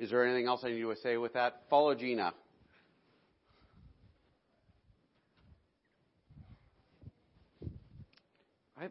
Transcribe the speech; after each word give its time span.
is 0.00 0.08
there 0.08 0.24
anything 0.24 0.46
else 0.48 0.62
I 0.64 0.70
need 0.70 0.80
to 0.80 0.96
say 1.02 1.18
with 1.18 1.34
that? 1.34 1.60
Follow 1.68 1.94
Gina. 1.94 2.32
I, 8.80 8.88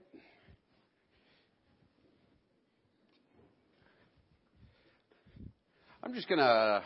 I'm 6.04 6.14
just 6.14 6.30
going 6.30 6.38
to 6.38 6.84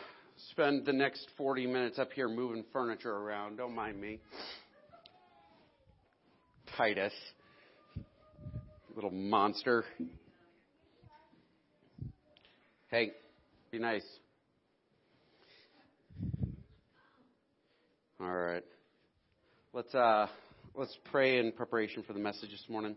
spend 0.50 0.86
the 0.86 0.94
next 0.94 1.28
40 1.36 1.66
minutes 1.66 1.98
up 1.98 2.10
here 2.14 2.26
moving 2.26 2.64
furniture 2.72 3.14
around. 3.14 3.58
Don't 3.58 3.74
mind 3.74 4.00
me. 4.00 4.20
Titus. 6.78 7.12
Little 8.94 9.10
monster. 9.10 9.84
Hey, 12.88 13.12
be 13.74 13.80
nice. 13.80 14.06
All 18.20 18.30
right. 18.30 18.62
Let's 19.72 19.92
uh 19.92 20.28
let's 20.76 20.96
pray 21.10 21.40
in 21.40 21.50
preparation 21.50 22.04
for 22.04 22.12
the 22.12 22.20
message 22.20 22.50
this 22.50 22.64
morning. 22.68 22.94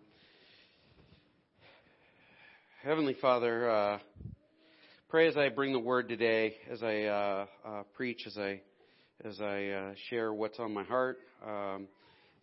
Heavenly 2.84 3.16
Father, 3.20 3.68
uh, 3.68 3.98
pray 5.10 5.28
as 5.28 5.36
I 5.36 5.50
bring 5.50 5.74
the 5.74 5.80
word 5.80 6.10
today, 6.10 6.54
as 6.70 6.84
I 6.84 7.06
uh, 7.06 7.46
uh, 7.66 7.84
preach, 7.96 8.28
as 8.28 8.38
I 8.38 8.62
as 9.26 9.42
I 9.42 9.70
uh, 9.70 9.94
share 10.12 10.32
what's 10.32 10.60
on 10.60 10.76
my 10.76 10.84
heart, 10.84 11.18
um, 11.44 11.88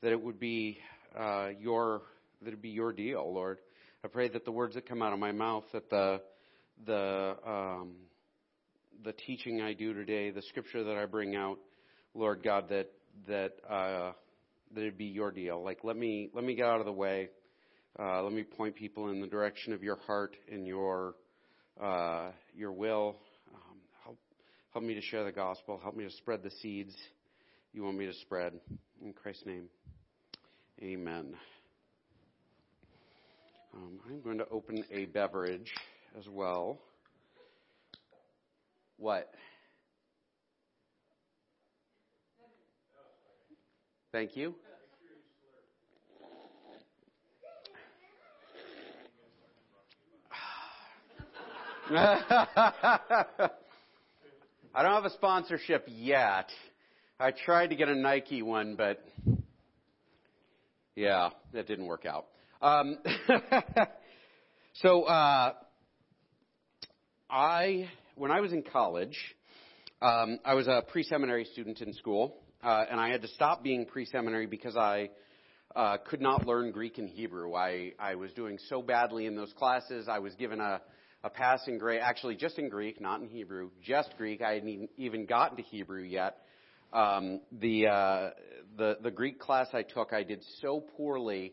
that 0.02 0.10
it 0.10 0.20
would 0.20 0.40
be 0.40 0.78
uh, 1.16 1.50
your 1.60 2.02
that 2.42 2.52
it 2.52 2.60
be 2.60 2.70
your 2.70 2.92
deal, 2.92 3.32
Lord. 3.32 3.58
I 4.02 4.08
pray 4.08 4.28
that 4.30 4.44
the 4.44 4.50
words 4.50 4.74
that 4.74 4.88
come 4.88 5.02
out 5.02 5.12
of 5.12 5.20
my 5.20 5.30
mouth, 5.30 5.66
that 5.72 5.88
the 5.88 6.20
the 6.84 7.36
um, 7.46 7.92
the 9.02 9.12
teaching 9.12 9.60
I 9.60 9.72
do 9.72 9.92
today, 9.92 10.30
the 10.30 10.42
scripture 10.42 10.84
that 10.84 10.96
I 10.96 11.06
bring 11.06 11.36
out, 11.36 11.58
Lord 12.14 12.42
God, 12.42 12.68
that 12.68 12.90
that 13.28 13.52
uh, 13.68 14.12
that 14.74 14.84
it 14.84 14.98
be 14.98 15.06
your 15.06 15.30
deal. 15.30 15.62
Like 15.62 15.78
let 15.82 15.96
me 15.96 16.30
let 16.34 16.44
me 16.44 16.54
get 16.54 16.66
out 16.66 16.80
of 16.80 16.86
the 16.86 16.92
way. 16.92 17.28
Uh, 17.98 18.22
let 18.22 18.32
me 18.32 18.42
point 18.42 18.74
people 18.74 19.08
in 19.10 19.20
the 19.20 19.26
direction 19.26 19.72
of 19.72 19.82
your 19.82 19.96
heart 20.06 20.36
and 20.50 20.66
your 20.66 21.14
uh, 21.82 22.30
your 22.54 22.72
will. 22.72 23.16
Um, 23.54 23.78
help 24.04 24.18
help 24.72 24.84
me 24.84 24.94
to 24.94 25.02
share 25.02 25.24
the 25.24 25.32
gospel. 25.32 25.80
Help 25.82 25.96
me 25.96 26.04
to 26.04 26.10
spread 26.10 26.42
the 26.42 26.50
seeds 26.62 26.94
you 27.74 27.82
want 27.82 27.98
me 27.98 28.06
to 28.06 28.14
spread. 28.14 28.52
In 29.02 29.12
Christ's 29.12 29.46
name, 29.46 29.68
Amen. 30.80 31.34
Um, 33.74 33.98
I'm 34.08 34.20
going 34.20 34.38
to 34.38 34.48
open 34.50 34.84
a 34.92 35.06
beverage 35.06 35.72
as 36.16 36.28
well. 36.28 36.78
What? 38.98 39.30
Thank 44.12 44.36
you. 44.36 44.54
I 51.90 53.50
don't 54.82 54.92
have 54.92 55.04
a 55.04 55.10
sponsorship 55.10 55.86
yet. 55.88 56.48
I 57.20 57.32
tried 57.32 57.68
to 57.68 57.76
get 57.76 57.88
a 57.88 57.94
Nike 57.94 58.42
one, 58.42 58.76
but 58.76 59.04
yeah, 60.96 61.30
that 61.52 61.66
didn't 61.66 61.86
work 61.86 62.06
out. 62.06 62.26
Um, 62.62 62.98
so 64.74 65.02
uh, 65.02 65.52
I, 67.28 67.90
when 68.16 68.30
I 68.30 68.40
was 68.40 68.52
in 68.52 68.62
college, 68.62 69.18
um, 70.00 70.38
I 70.44 70.54
was 70.54 70.66
a 70.68 70.82
pre-seminary 70.90 71.44
student 71.46 71.80
in 71.80 71.92
school, 71.94 72.36
uh, 72.62 72.84
and 72.90 73.00
I 73.00 73.10
had 73.10 73.22
to 73.22 73.28
stop 73.28 73.62
being 73.62 73.86
pre-seminary 73.86 74.46
because 74.46 74.76
I 74.76 75.10
uh, 75.74 75.96
could 76.06 76.20
not 76.20 76.46
learn 76.46 76.70
Greek 76.70 76.98
and 76.98 77.08
Hebrew. 77.08 77.54
I, 77.54 77.92
I 77.98 78.14
was 78.14 78.32
doing 78.32 78.58
so 78.68 78.82
badly 78.82 79.26
in 79.26 79.34
those 79.34 79.52
classes. 79.54 80.06
I 80.08 80.20
was 80.20 80.34
given 80.36 80.60
a, 80.60 80.80
a 81.24 81.30
passing 81.30 81.78
grade, 81.78 82.00
actually 82.02 82.36
just 82.36 82.58
in 82.58 82.68
Greek, 82.68 83.00
not 83.00 83.20
in 83.20 83.28
Hebrew, 83.28 83.70
just 83.82 84.14
Greek. 84.16 84.42
I 84.42 84.54
hadn't 84.54 84.90
even 84.96 85.26
gotten 85.26 85.56
to 85.56 85.62
Hebrew 85.62 86.02
yet. 86.02 86.38
Um, 86.92 87.40
the, 87.50 87.88
uh, 87.88 88.30
the 88.76 88.98
the 89.02 89.10
Greek 89.10 89.40
class 89.40 89.66
I 89.72 89.82
took, 89.82 90.12
I 90.12 90.22
did 90.22 90.44
so 90.60 90.84
poorly 90.96 91.52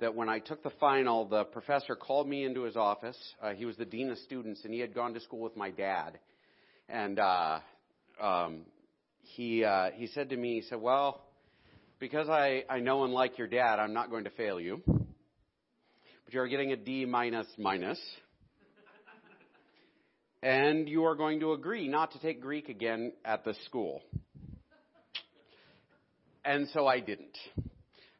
that 0.00 0.14
when 0.14 0.28
I 0.28 0.38
took 0.38 0.62
the 0.62 0.72
final, 0.80 1.26
the 1.26 1.44
professor 1.44 1.94
called 1.94 2.28
me 2.28 2.44
into 2.44 2.62
his 2.62 2.76
office. 2.76 3.18
Uh, 3.42 3.50
he 3.50 3.64
was 3.64 3.76
the 3.76 3.84
dean 3.84 4.10
of 4.10 4.18
students, 4.18 4.64
and 4.64 4.72
he 4.72 4.80
had 4.80 4.94
gone 4.94 5.14
to 5.14 5.20
school 5.20 5.40
with 5.40 5.56
my 5.56 5.70
dad. 5.70 6.18
And 6.88 7.18
uh, 7.18 7.60
um, 8.20 8.62
he 9.22 9.64
uh, 9.64 9.90
he 9.94 10.08
said 10.08 10.30
to 10.30 10.36
me, 10.36 10.60
he 10.60 10.62
said, 10.68 10.80
"Well, 10.80 11.22
because 11.98 12.28
I 12.28 12.64
I 12.68 12.80
know 12.80 13.04
and 13.04 13.12
like 13.12 13.38
your 13.38 13.46
dad, 13.46 13.78
I'm 13.78 13.92
not 13.92 14.10
going 14.10 14.24
to 14.24 14.30
fail 14.30 14.60
you, 14.60 14.82
but 14.86 16.32
you're 16.32 16.48
getting 16.48 16.72
a 16.72 16.76
D 16.76 17.04
minus 17.04 17.46
minus." 17.58 18.00
and 20.42 20.88
you 20.88 21.04
are 21.04 21.14
going 21.14 21.40
to 21.40 21.52
agree 21.52 21.86
not 21.86 22.12
to 22.12 22.18
take 22.18 22.40
Greek 22.40 22.68
again 22.68 23.12
at 23.24 23.44
the 23.44 23.54
school. 23.66 24.02
And 26.44 26.66
so 26.72 26.86
I 26.86 27.00
didn't. 27.00 27.36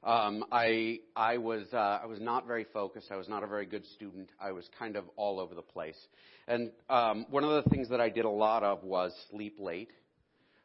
Um, 0.03 0.45
I 0.51 1.01
I 1.15 1.37
was 1.37 1.67
uh, 1.73 2.01
I 2.03 2.07
was 2.07 2.21
not 2.21 2.47
very 2.47 2.65
focused. 2.73 3.09
I 3.11 3.17
was 3.17 3.29
not 3.29 3.43
a 3.43 3.47
very 3.47 3.67
good 3.67 3.85
student. 3.95 4.31
I 4.41 4.53
was 4.53 4.69
kind 4.79 4.97
of 4.97 5.05
all 5.17 5.39
over 5.39 5.55
the 5.55 5.63
place. 5.63 5.99
And 6.49 6.71
um, 6.89 7.27
one 7.29 7.45
of 7.45 7.63
the 7.63 7.71
things 7.71 7.91
that 7.91 8.01
I 8.01 8.09
did 8.09 8.25
a 8.25 8.31
lot 8.31 8.63
of 8.63 8.83
was 8.83 9.13
sleep 9.31 9.57
late. 9.61 9.91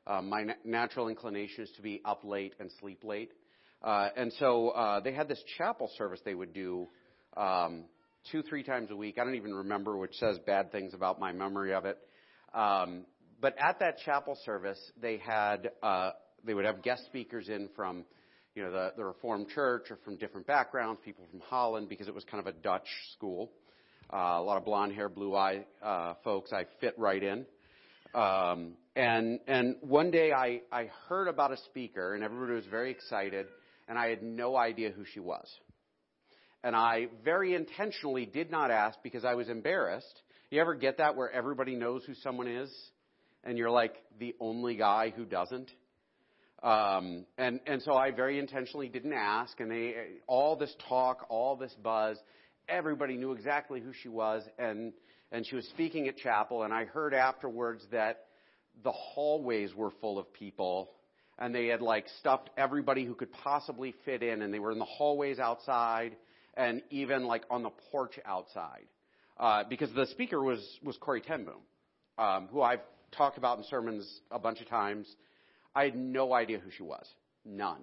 Um, 0.08 0.30
my 0.30 0.44
na- 0.44 0.54
natural 0.64 1.10
inclination 1.10 1.66
is 1.66 1.72
to 1.76 1.82
be 1.82 2.02
up 2.06 2.24
late 2.24 2.54
and 2.60 2.72
sleep 2.80 3.04
late. 3.04 3.32
Uh, 3.84 4.10
and 4.16 4.32
so 4.40 4.70
uh, 4.70 5.00
they 5.02 5.14
had 5.14 5.28
this 5.28 5.44
chapel 5.58 5.90
service 5.98 6.22
they 6.24 6.34
would 6.34 6.54
do 6.54 6.88
um, 7.36 7.84
two 8.32 8.42
three 8.42 8.64
times 8.64 8.90
a 8.90 8.96
week. 8.96 9.18
I 9.20 9.26
don't 9.26 9.36
even 9.36 9.54
remember, 9.54 9.98
which 9.98 10.16
says 10.16 10.40
bad 10.46 10.72
things 10.72 10.94
about 10.94 11.20
my 11.20 11.34
memory 11.34 11.74
of 11.74 11.86
it. 11.86 11.98
Um, 12.54 13.06
but 13.42 13.54
at 13.60 13.80
that 13.80 13.98
chapel 14.06 14.38
service, 14.46 14.80
they 15.02 15.18
had 15.18 15.72
uh, 15.84 16.12
they 16.46 16.54
would 16.54 16.66
have 16.66 16.82
guest 16.84 17.04
speakers 17.06 17.50
in 17.50 17.68
from 17.76 18.06
you 18.56 18.64
know, 18.64 18.72
the, 18.72 18.94
the 18.96 19.04
Reformed 19.04 19.50
Church 19.50 19.92
or 19.92 19.98
from 20.04 20.16
different 20.16 20.48
backgrounds, 20.48 21.02
people 21.04 21.26
from 21.30 21.42
Holland, 21.42 21.90
because 21.90 22.08
it 22.08 22.16
was 22.16 22.24
kind 22.24 22.40
of 22.40 22.48
a 22.48 22.58
Dutch 22.58 22.88
school. 23.14 23.52
Uh, 24.12 24.38
a 24.38 24.42
lot 24.42 24.58
of 24.58 24.66
blonde 24.66 24.94
hair, 24.94 25.10
blue 25.10 25.36
eye 25.36 25.66
uh, 25.84 26.14
folks. 26.24 26.54
I 26.54 26.66
fit 26.80 26.94
right 26.98 27.22
in. 27.22 27.46
Um, 28.14 28.74
and 28.96 29.40
and 29.48 29.76
one 29.82 30.10
day 30.10 30.32
I 30.32 30.62
I 30.72 30.90
heard 31.10 31.28
about 31.28 31.52
a 31.52 31.58
speaker, 31.58 32.14
and 32.14 32.24
everybody 32.24 32.54
was 32.54 32.66
very 32.68 32.92
excited, 32.92 33.48
and 33.90 34.00
I 34.00 34.08
had 34.08 34.24
no 34.24 34.56
idea 34.56 34.92
who 34.92 35.04
she 35.04 35.20
was. 35.20 35.48
And 36.64 36.76
I 36.76 37.08
very 37.24 37.54
intentionally 37.56 38.26
did 38.26 38.52
not 38.52 38.72
ask 38.72 38.98
because 39.04 39.26
I 39.26 39.36
was 39.36 39.50
embarrassed. 39.50 40.22
You 40.50 40.62
ever 40.62 40.76
get 40.76 40.98
that 41.00 41.18
where 41.18 41.30
everybody 41.30 41.76
knows 41.76 42.04
who 42.06 42.14
someone 42.16 42.48
is, 42.48 42.72
and 43.44 43.58
you're 43.58 43.70
like 43.70 43.96
the 44.18 44.34
only 44.40 44.76
guy 44.76 45.12
who 45.16 45.26
doesn't? 45.26 45.70
Um, 46.66 47.28
and, 47.38 47.60
and 47.68 47.80
so 47.84 47.94
I 47.94 48.10
very 48.10 48.40
intentionally 48.40 48.90
didn't 48.90 49.14
ask, 49.14 49.60
and 49.60 49.70
they, 49.70 49.94
all 50.26 50.56
this 50.56 50.76
talk, 50.90 51.28
all 51.30 51.56
this 51.56 51.72
buzz, 51.84 52.18
everybody 52.68 53.18
knew 53.18 53.34
exactly 53.34 53.80
who 53.80 53.94
she 54.02 54.10
was, 54.10 54.42
and, 54.58 54.92
and 55.32 55.46
she 55.46 55.56
was 55.56 55.66
speaking 55.68 56.08
at 56.08 56.18
chapel, 56.18 56.64
and 56.64 56.74
I 56.74 56.86
heard 56.86 57.14
afterwards 57.14 57.86
that 57.92 58.26
the 58.84 58.92
hallways 58.92 59.76
were 59.76 59.92
full 60.02 60.18
of 60.18 60.34
people, 60.34 60.90
and 61.38 61.54
they 61.54 61.68
had 61.68 61.84
like 61.84 62.08
stuffed 62.20 62.50
everybody 62.58 63.06
who 63.06 63.14
could 63.14 63.32
possibly 63.32 63.94
fit 64.04 64.24
in, 64.24 64.42
and 64.42 64.52
they 64.52 64.58
were 64.58 64.72
in 64.72 64.80
the 64.80 64.86
hallways 64.86 65.38
outside, 65.38 66.16
and 66.56 66.82
even 66.90 67.26
like 67.26 67.44
on 67.52 67.62
the 67.62 67.72
porch 67.92 68.18
outside. 68.26 68.88
Uh, 69.38 69.64
because 69.70 69.94
the 69.94 70.08
speaker 70.08 70.42
was, 70.42 70.66
was 70.82 70.98
Corrie 70.98 71.22
ten 71.22 71.46
Boom, 71.46 71.62
um, 72.18 72.48
who 72.52 72.64
I've 72.64 72.82
talked 73.16 73.38
about 73.38 73.60
in 73.60 73.66
sermons 73.66 74.22
a 74.32 74.40
bunch 74.40 74.62
of 74.62 74.68
times. 74.68 75.08
I 75.76 75.84
had 75.84 75.96
no 75.96 76.34
idea 76.34 76.60
who 76.60 76.72
she 76.72 76.84
was. 76.84 77.06
None. 77.44 77.82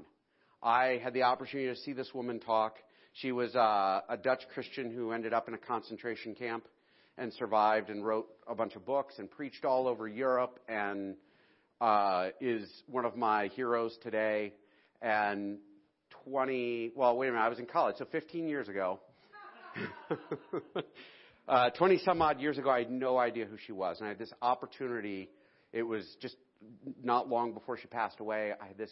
I 0.63 1.01
had 1.03 1.13
the 1.13 1.25
opportunity 1.25 1.69
to 1.69 1.81
see 1.81 1.93
this 1.93 2.15
woman 2.15 2.41
talk. 2.41 2.77
She 3.13 3.33
was 3.33 3.55
uh, 3.55 4.01
a 4.09 4.17
Dutch 4.17 4.43
Christian 4.55 4.91
who 4.91 5.13
ended 5.13 5.35
up 5.35 5.49
in 5.49 5.55
a 5.55 5.59
concentration 5.59 6.35
camp 6.35 6.67
and 7.19 7.33
survived 7.35 7.91
and 7.91 8.05
wrote 8.05 8.29
a 8.49 8.55
bunch 8.55 8.75
of 8.75 8.87
books 8.87 9.15
and 9.19 9.31
preached 9.31 9.65
all 9.67 9.87
over 9.87 10.09
Europe 10.09 10.59
and 10.69 11.17
uh, 11.81 12.29
is 12.41 12.67
one 12.87 13.05
of 13.05 13.17
my 13.17 13.49
heroes 13.49 13.97
today. 14.03 14.55
And 15.03 15.59
20, 16.25 16.93
well, 16.97 17.17
wait 17.17 17.29
a 17.29 17.33
minute, 17.33 17.45
I 17.45 17.49
was 17.49 17.59
in 17.59 17.67
college, 17.67 17.97
so 17.99 18.07
15 18.07 18.49
years 18.49 18.69
ago. 18.69 19.01
uh, 21.49 21.71
20 21.71 21.99
some 21.99 22.23
odd 22.23 22.41
years 22.41 22.57
ago, 22.57 22.71
I 22.71 22.79
had 22.79 22.91
no 22.91 23.19
idea 23.19 23.45
who 23.45 23.57
she 23.67 23.73
was. 23.73 23.99
And 23.99 24.07
I 24.07 24.11
had 24.11 24.19
this 24.19 24.33
opportunity. 24.41 25.29
It 25.73 25.83
was 25.83 26.07
just 26.21 26.37
not 27.03 27.29
long 27.29 27.53
before 27.53 27.77
she 27.77 27.87
passed 27.87 28.21
away, 28.21 28.53
I 28.61 28.67
had 28.67 28.79
this 28.79 28.91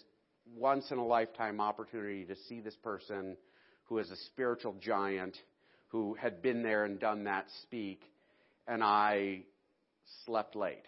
once 0.56 0.90
in 0.90 0.98
a 0.98 1.06
lifetime 1.06 1.60
opportunity 1.60 2.24
to 2.24 2.36
see 2.48 2.60
this 2.60 2.76
person 2.76 3.36
who 3.84 3.98
is 3.98 4.10
a 4.10 4.16
spiritual 4.28 4.74
giant 4.80 5.36
who 5.88 6.14
had 6.14 6.42
been 6.42 6.62
there 6.62 6.84
and 6.84 7.00
done 7.00 7.24
that 7.24 7.46
speak, 7.62 8.02
and 8.66 8.82
I 8.82 9.42
slept 10.24 10.54
late. 10.54 10.84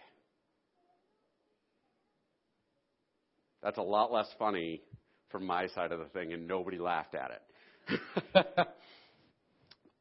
That's 3.61 3.77
a 3.77 3.81
lot 3.81 4.11
less 4.11 4.27
funny 4.39 4.81
from 5.29 5.45
my 5.45 5.67
side 5.67 5.91
of 5.91 5.99
the 5.99 6.05
thing, 6.05 6.31
and 6.31 6.47
nobody 6.47 6.77
laughed 6.77 7.15
at 7.15 7.31
it. 7.31 8.47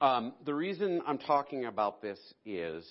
um, 0.01 0.35
the 0.45 0.55
reason 0.55 1.01
I'm 1.07 1.19
talking 1.19 1.65
about 1.65 2.03
this 2.03 2.19
is 2.45 2.85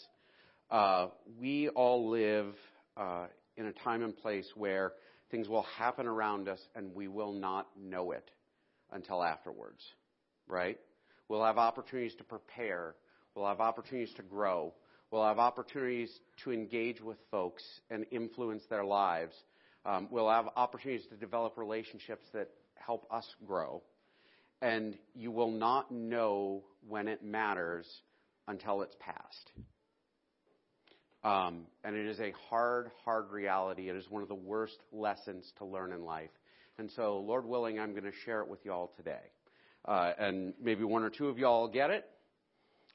uh, 0.69 1.07
we 1.39 1.69
all 1.69 2.09
live 2.09 2.53
uh, 2.97 3.27
in 3.57 3.65
a 3.65 3.73
time 3.73 4.03
and 4.03 4.15
place 4.15 4.47
where 4.55 4.93
things 5.29 5.47
will 5.47 5.65
happen 5.77 6.07
around 6.07 6.47
us 6.47 6.59
and 6.75 6.93
we 6.93 7.07
will 7.07 7.33
not 7.33 7.67
know 7.79 8.11
it 8.11 8.29
until 8.91 9.23
afterwards, 9.23 9.81
right? 10.47 10.77
We'll 11.27 11.43
have 11.45 11.57
opportunities 11.57 12.15
to 12.17 12.23
prepare. 12.23 12.95
We'll 13.35 13.47
have 13.47 13.61
opportunities 13.61 14.13
to 14.15 14.23
grow. 14.23 14.73
We'll 15.11 15.25
have 15.25 15.39
opportunities 15.39 16.11
to 16.43 16.51
engage 16.51 17.01
with 17.01 17.17
folks 17.31 17.63
and 17.89 18.05
influence 18.11 18.63
their 18.69 18.83
lives. 18.83 19.33
Um, 19.85 20.07
we'll 20.11 20.29
have 20.29 20.47
opportunities 20.55 21.07
to 21.07 21.15
develop 21.15 21.57
relationships 21.57 22.25
that 22.33 22.49
help 22.75 23.07
us 23.11 23.25
grow. 23.45 23.81
And 24.61 24.97
you 25.15 25.31
will 25.31 25.51
not 25.51 25.91
know 25.91 26.63
when 26.87 27.07
it 27.07 27.23
matters 27.23 27.87
until 28.47 28.81
it's 28.83 28.95
past. 28.99 29.51
Um, 31.23 31.67
and 31.83 31.95
it 31.95 32.07
is 32.07 32.19
a 32.19 32.33
hard, 32.49 32.89
hard 33.05 33.29
reality. 33.31 33.89
It 33.89 33.95
is 33.95 34.09
one 34.09 34.23
of 34.23 34.27
the 34.27 34.35
worst 34.35 34.77
lessons 34.91 35.51
to 35.59 35.65
learn 35.65 35.91
in 35.91 36.03
life. 36.03 36.31
And 36.77 36.89
so, 36.95 37.19
Lord 37.19 37.45
willing, 37.45 37.79
I'm 37.79 37.91
going 37.91 38.05
to 38.05 38.11
share 38.25 38.41
it 38.41 38.47
with 38.47 38.59
you 38.63 38.71
all 38.71 38.91
today. 38.97 39.21
Uh, 39.85 40.13
and 40.17 40.53
maybe 40.61 40.83
one 40.83 41.03
or 41.03 41.09
two 41.09 41.27
of 41.27 41.37
y'all 41.37 41.67
get 41.67 41.91
it. 41.91 42.05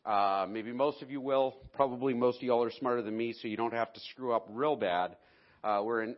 Uh, 0.05 0.47
maybe 0.49 0.73
most 0.73 1.03
of 1.03 1.11
you 1.11 1.21
will. 1.21 1.57
Probably 1.73 2.15
most 2.15 2.39
of 2.39 2.43
y'all 2.43 2.63
are 2.65 2.71
smarter 2.71 3.03
than 3.03 3.17
me, 3.17 3.33
so 3.41 3.49
you 3.49 3.57
don't 3.57 3.75
have 3.75 3.93
to 3.93 4.01
screw 4.13 4.33
up 4.33 4.47
real 4.51 4.77
bad. 4.77 5.17
Uh, 5.63 5.83
we're 5.85 6.03
in 6.03 6.17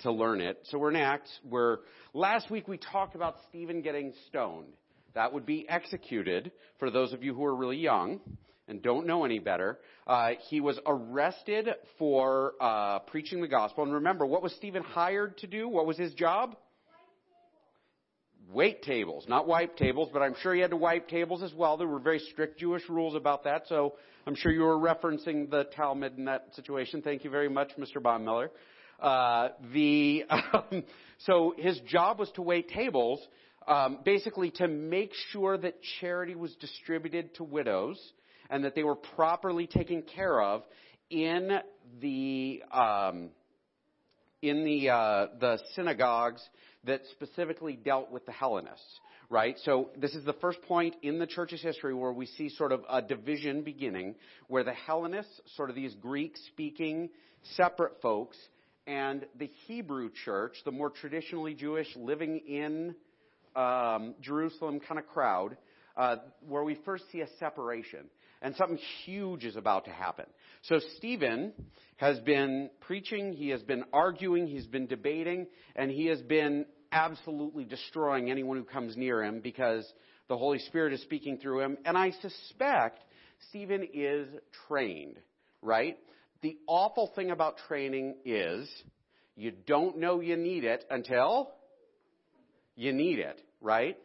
to 0.00 0.12
learn 0.12 0.40
it. 0.40 0.58
So 0.64 0.78
we're 0.78 0.90
in 0.90 0.96
Acts 0.96 1.30
where 1.48 1.80
last 2.14 2.50
week 2.50 2.68
we 2.68 2.78
talked 2.78 3.14
about 3.14 3.36
Stephen 3.48 3.82
getting 3.82 4.12
stoned. 4.28 4.72
That 5.14 5.32
would 5.32 5.46
be 5.46 5.68
executed 5.68 6.52
for 6.78 6.90
those 6.90 7.12
of 7.12 7.22
you 7.24 7.34
who 7.34 7.44
are 7.44 7.54
really 7.54 7.78
young 7.78 8.20
and 8.68 8.82
don't 8.82 9.06
know 9.06 9.24
any 9.24 9.38
better. 9.38 9.78
Uh, 10.06 10.30
he 10.48 10.60
was 10.60 10.78
arrested 10.86 11.68
for 11.98 12.54
uh, 12.60 13.00
preaching 13.00 13.40
the 13.40 13.48
gospel. 13.48 13.84
And 13.84 13.94
remember, 13.94 14.26
what 14.26 14.42
was 14.42 14.52
Stephen 14.54 14.82
hired 14.82 15.38
to 15.38 15.46
do? 15.46 15.68
What 15.68 15.86
was 15.86 15.96
his 15.96 16.12
job? 16.14 16.56
Wait 18.50 18.82
tables, 18.82 19.26
not 19.28 19.46
wipe 19.46 19.76
tables, 19.76 20.08
but 20.10 20.22
I'm 20.22 20.34
sure 20.40 20.54
he 20.54 20.60
had 20.62 20.70
to 20.70 20.76
wipe 20.76 21.08
tables 21.08 21.42
as 21.42 21.52
well. 21.52 21.76
There 21.76 21.86
were 21.86 21.98
very 21.98 22.18
strict 22.18 22.58
Jewish 22.58 22.88
rules 22.88 23.14
about 23.14 23.44
that, 23.44 23.64
so 23.68 23.94
I'm 24.26 24.34
sure 24.34 24.50
you 24.50 24.62
were 24.62 24.78
referencing 24.78 25.50
the 25.50 25.64
Talmud 25.76 26.16
in 26.16 26.24
that 26.26 26.54
situation. 26.54 27.02
Thank 27.02 27.24
you 27.24 27.30
very 27.30 27.50
much, 27.50 27.72
Mr. 27.78 27.98
Baumiller. 27.98 28.48
Uh, 29.00 29.50
the 29.74 30.24
um, 30.30 30.82
so 31.18 31.54
his 31.58 31.78
job 31.80 32.18
was 32.18 32.30
to 32.36 32.42
wait 32.42 32.70
tables, 32.70 33.20
um, 33.66 33.98
basically 34.02 34.50
to 34.52 34.66
make 34.66 35.12
sure 35.30 35.58
that 35.58 35.74
charity 36.00 36.34
was 36.34 36.54
distributed 36.56 37.34
to 37.34 37.44
widows 37.44 38.00
and 38.50 38.64
that 38.64 38.74
they 38.74 38.84
were 38.84 38.96
properly 38.96 39.66
taken 39.66 40.02
care 40.02 40.40
of 40.40 40.62
in 41.10 41.58
the 42.00 42.62
um, 42.72 43.30
in 44.42 44.64
the 44.64 44.90
uh, 44.90 45.26
the 45.40 45.58
synagogues 45.74 46.42
that 46.84 47.02
specifically 47.12 47.74
dealt 47.74 48.10
with 48.10 48.24
the 48.26 48.32
Hellenists. 48.32 49.00
Right? 49.30 49.56
So 49.64 49.90
this 49.94 50.14
is 50.14 50.24
the 50.24 50.32
first 50.34 50.62
point 50.62 50.96
in 51.02 51.18
the 51.18 51.26
church's 51.26 51.60
history 51.60 51.92
where 51.92 52.12
we 52.12 52.24
see 52.24 52.48
sort 52.48 52.72
of 52.72 52.82
a 52.88 53.02
division 53.02 53.62
beginning, 53.62 54.14
where 54.46 54.64
the 54.64 54.72
Hellenists, 54.72 55.42
sort 55.54 55.68
of 55.68 55.76
these 55.76 55.94
Greek-speaking 55.96 57.10
separate 57.56 58.00
folks, 58.00 58.38
and 58.86 59.26
the 59.38 59.50
Hebrew 59.66 60.08
church, 60.24 60.54
the 60.64 60.70
more 60.70 60.88
traditionally 60.88 61.52
Jewish, 61.52 61.88
living 61.94 62.38
in 62.48 62.94
um, 63.54 64.14
Jerusalem 64.22 64.80
kind 64.80 64.98
of 64.98 65.06
crowd, 65.08 65.58
uh, 65.94 66.16
where 66.46 66.64
we 66.64 66.76
first 66.86 67.04
see 67.12 67.20
a 67.20 67.28
separation 67.38 68.06
and 68.42 68.54
something 68.56 68.78
huge 69.04 69.44
is 69.44 69.56
about 69.56 69.84
to 69.86 69.90
happen. 69.90 70.26
So 70.62 70.80
Stephen 70.96 71.52
has 71.96 72.18
been 72.20 72.70
preaching, 72.80 73.32
he 73.32 73.48
has 73.50 73.62
been 73.62 73.84
arguing, 73.92 74.46
he's 74.46 74.66
been 74.66 74.86
debating, 74.86 75.46
and 75.74 75.90
he 75.90 76.06
has 76.06 76.20
been 76.22 76.66
absolutely 76.92 77.64
destroying 77.64 78.30
anyone 78.30 78.56
who 78.56 78.64
comes 78.64 78.96
near 78.96 79.22
him 79.22 79.40
because 79.40 79.90
the 80.28 80.36
Holy 80.36 80.58
Spirit 80.58 80.92
is 80.92 81.02
speaking 81.02 81.38
through 81.38 81.60
him. 81.60 81.78
And 81.84 81.96
I 81.96 82.12
suspect 82.22 83.02
Stephen 83.48 83.86
is 83.92 84.28
trained, 84.66 85.18
right? 85.62 85.98
The 86.42 86.56
awful 86.66 87.10
thing 87.14 87.30
about 87.30 87.56
training 87.66 88.16
is 88.24 88.68
you 89.36 89.52
don't 89.66 89.98
know 89.98 90.20
you 90.20 90.36
need 90.36 90.64
it 90.64 90.84
until 90.90 91.50
you 92.76 92.92
need 92.92 93.18
it, 93.18 93.40
right? 93.60 93.96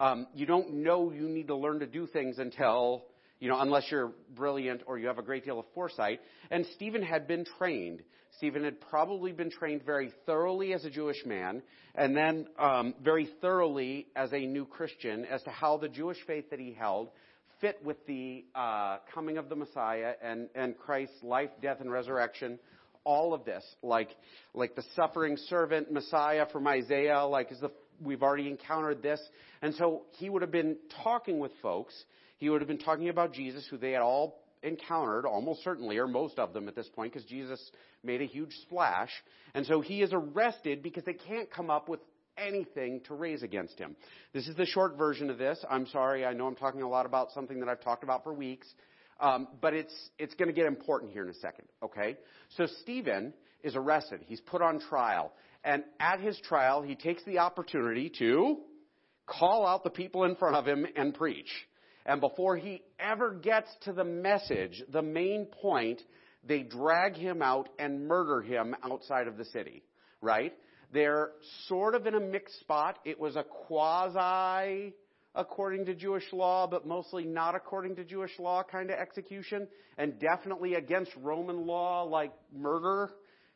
Um, 0.00 0.26
you 0.34 0.46
don't 0.46 0.82
know 0.82 1.12
you 1.12 1.28
need 1.28 1.48
to 1.48 1.56
learn 1.56 1.80
to 1.80 1.86
do 1.86 2.06
things 2.06 2.38
until 2.38 3.04
you 3.40 3.48
know, 3.48 3.60
unless 3.60 3.84
you're 3.90 4.12
brilliant 4.34 4.82
or 4.86 4.98
you 4.98 5.06
have 5.08 5.18
a 5.18 5.22
great 5.22 5.44
deal 5.44 5.58
of 5.58 5.66
foresight. 5.74 6.20
And 6.50 6.66
Stephen 6.74 7.02
had 7.02 7.26
been 7.26 7.44
trained. 7.58 8.02
Stephen 8.36 8.64
had 8.64 8.80
probably 8.80 9.32
been 9.32 9.50
trained 9.50 9.84
very 9.84 10.10
thoroughly 10.26 10.72
as 10.72 10.84
a 10.84 10.90
Jewish 10.90 11.24
man, 11.24 11.62
and 11.94 12.16
then 12.16 12.46
um, 12.58 12.94
very 13.02 13.28
thoroughly 13.40 14.08
as 14.16 14.32
a 14.32 14.40
new 14.40 14.64
Christian 14.64 15.24
as 15.24 15.42
to 15.44 15.50
how 15.50 15.76
the 15.76 15.88
Jewish 15.88 16.18
faith 16.26 16.50
that 16.50 16.58
he 16.58 16.72
held 16.72 17.10
fit 17.60 17.78
with 17.84 18.04
the 18.06 18.44
uh, 18.54 18.98
coming 19.14 19.38
of 19.38 19.48
the 19.48 19.56
Messiah 19.56 20.14
and, 20.22 20.48
and 20.54 20.76
Christ's 20.76 21.22
life, 21.22 21.50
death, 21.62 21.80
and 21.80 21.90
resurrection. 21.90 22.58
All 23.04 23.34
of 23.34 23.44
this, 23.44 23.62
like 23.82 24.08
like 24.54 24.74
the 24.76 24.84
suffering 24.96 25.36
servant 25.48 25.92
Messiah 25.92 26.46
from 26.50 26.66
Isaiah, 26.66 27.24
like 27.26 27.52
is 27.52 27.60
the 27.60 27.70
we've 28.02 28.22
already 28.22 28.48
encountered 28.48 29.02
this, 29.02 29.20
and 29.60 29.74
so 29.74 30.04
he 30.12 30.30
would 30.30 30.40
have 30.40 30.50
been 30.50 30.76
talking 31.02 31.38
with 31.38 31.52
folks 31.60 31.94
he 32.36 32.50
would 32.50 32.60
have 32.60 32.68
been 32.68 32.78
talking 32.78 33.08
about 33.08 33.32
Jesus, 33.32 33.66
who 33.70 33.76
they 33.76 33.92
had 33.92 34.02
all 34.02 34.42
encountered, 34.62 35.26
almost 35.26 35.62
certainly, 35.62 35.98
or 35.98 36.08
most 36.08 36.38
of 36.38 36.52
them 36.52 36.68
at 36.68 36.74
this 36.74 36.88
point, 36.88 37.12
because 37.12 37.28
Jesus 37.28 37.60
made 38.02 38.20
a 38.22 38.26
huge 38.26 38.52
splash. 38.62 39.10
And 39.54 39.66
so 39.66 39.80
he 39.80 40.02
is 40.02 40.10
arrested 40.12 40.82
because 40.82 41.04
they 41.04 41.14
can't 41.14 41.50
come 41.50 41.70
up 41.70 41.88
with 41.88 42.00
anything 42.36 43.00
to 43.06 43.14
raise 43.14 43.42
against 43.42 43.78
him. 43.78 43.94
This 44.32 44.48
is 44.48 44.56
the 44.56 44.66
short 44.66 44.96
version 44.96 45.30
of 45.30 45.38
this. 45.38 45.62
I'm 45.70 45.86
sorry, 45.86 46.24
I 46.24 46.32
know 46.32 46.46
I'm 46.46 46.56
talking 46.56 46.82
a 46.82 46.88
lot 46.88 47.06
about 47.06 47.30
something 47.32 47.60
that 47.60 47.68
I've 47.68 47.82
talked 47.82 48.02
about 48.02 48.24
for 48.24 48.32
weeks. 48.32 48.66
Um, 49.20 49.46
but 49.60 49.74
it's 49.74 49.94
it's 50.18 50.34
going 50.34 50.48
to 50.48 50.52
get 50.54 50.66
important 50.66 51.12
here 51.12 51.22
in 51.22 51.30
a 51.30 51.34
second. 51.34 51.66
Okay, 51.82 52.16
so 52.56 52.66
Stephen 52.82 53.32
is 53.62 53.76
arrested. 53.76 54.20
He's 54.26 54.40
put 54.40 54.60
on 54.60 54.80
trial, 54.80 55.32
and 55.62 55.84
at 56.00 56.18
his 56.18 56.36
trial, 56.40 56.82
he 56.82 56.96
takes 56.96 57.22
the 57.24 57.38
opportunity 57.38 58.10
to 58.18 58.58
call 59.26 59.66
out 59.66 59.84
the 59.84 59.90
people 59.90 60.24
in 60.24 60.34
front 60.34 60.56
of 60.56 60.66
him 60.66 60.84
and 60.96 61.14
preach. 61.14 61.48
And 62.06 62.20
before 62.20 62.56
he 62.56 62.82
ever 62.98 63.32
gets 63.32 63.68
to 63.82 63.92
the 63.92 64.04
message, 64.04 64.82
the 64.92 65.02
main 65.02 65.46
point, 65.46 66.02
they 66.46 66.62
drag 66.62 67.16
him 67.16 67.40
out 67.40 67.68
and 67.78 68.06
murder 68.06 68.42
him 68.42 68.76
outside 68.82 69.26
of 69.26 69.36
the 69.36 69.44
city, 69.46 69.82
right? 70.20 70.52
They're 70.92 71.30
sort 71.66 71.94
of 71.94 72.06
in 72.06 72.14
a 72.14 72.20
mixed 72.20 72.60
spot. 72.60 72.98
It 73.04 73.18
was 73.18 73.36
a 73.36 73.44
quasi 73.44 74.94
according 75.34 75.86
to 75.86 75.94
Jewish 75.94 76.32
law, 76.32 76.66
but 76.66 76.86
mostly 76.86 77.24
not 77.24 77.54
according 77.54 77.96
to 77.96 78.04
Jewish 78.04 78.38
law 78.38 78.62
kind 78.62 78.90
of 78.90 78.98
execution, 78.98 79.66
and 79.98 80.18
definitely 80.18 80.74
against 80.74 81.10
Roman 81.20 81.66
law 81.66 82.04
like 82.04 82.32
murder 82.56 83.10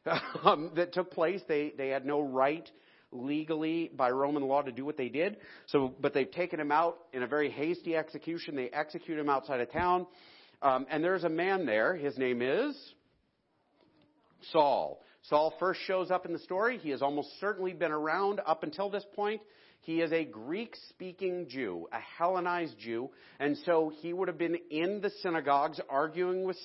um, 0.45 0.73
that 0.75 0.93
took 0.93 1.12
place. 1.12 1.40
They, 1.47 1.73
they 1.76 1.88
had 1.88 2.05
no 2.05 2.21
right 2.21 2.69
legally 3.12 3.90
by 3.94 4.10
Roman 4.10 4.42
law 4.42 4.62
to 4.62 4.72
do 4.72 4.84
what 4.84 4.96
they 4.96 5.08
did. 5.08 5.38
So, 5.66 5.94
but 6.00 6.14
they've 6.14 6.30
taken 6.30 6.60
him 6.60 6.72
out 6.72 6.98
in 7.12 7.22
a 7.22 7.26
very 7.26 7.50
hasty 7.50 7.96
execution. 7.96 8.56
They 8.56 8.68
execute 8.68 9.18
him 9.18 9.28
outside 9.28 9.60
of 9.60 9.72
town. 9.72 10.06
Um, 10.60 10.86
and 10.90 11.02
there's 11.02 11.24
a 11.24 11.28
man 11.28 11.66
there. 11.66 11.94
His 11.94 12.18
name 12.18 12.42
is 12.42 12.76
Saul. 14.52 15.00
Saul 15.22 15.54
first 15.58 15.80
shows 15.86 16.10
up 16.10 16.26
in 16.26 16.32
the 16.32 16.38
story. 16.38 16.78
He 16.78 16.90
has 16.90 17.02
almost 17.02 17.28
certainly 17.40 17.72
been 17.72 17.92
around 17.92 18.40
up 18.46 18.62
until 18.62 18.90
this 18.90 19.04
point. 19.14 19.40
He 19.80 20.00
is 20.00 20.12
a 20.12 20.24
Greek 20.24 20.76
speaking 20.88 21.46
Jew, 21.48 21.86
a 21.92 22.00
Hellenized 22.18 22.78
Jew, 22.78 23.10
and 23.38 23.56
so 23.64 23.92
he 24.00 24.12
would 24.12 24.28
have 24.28 24.38
been 24.38 24.56
in 24.70 25.00
the 25.00 25.10
synagogues 25.22 25.80
arguing 25.88 26.44
with 26.44 26.56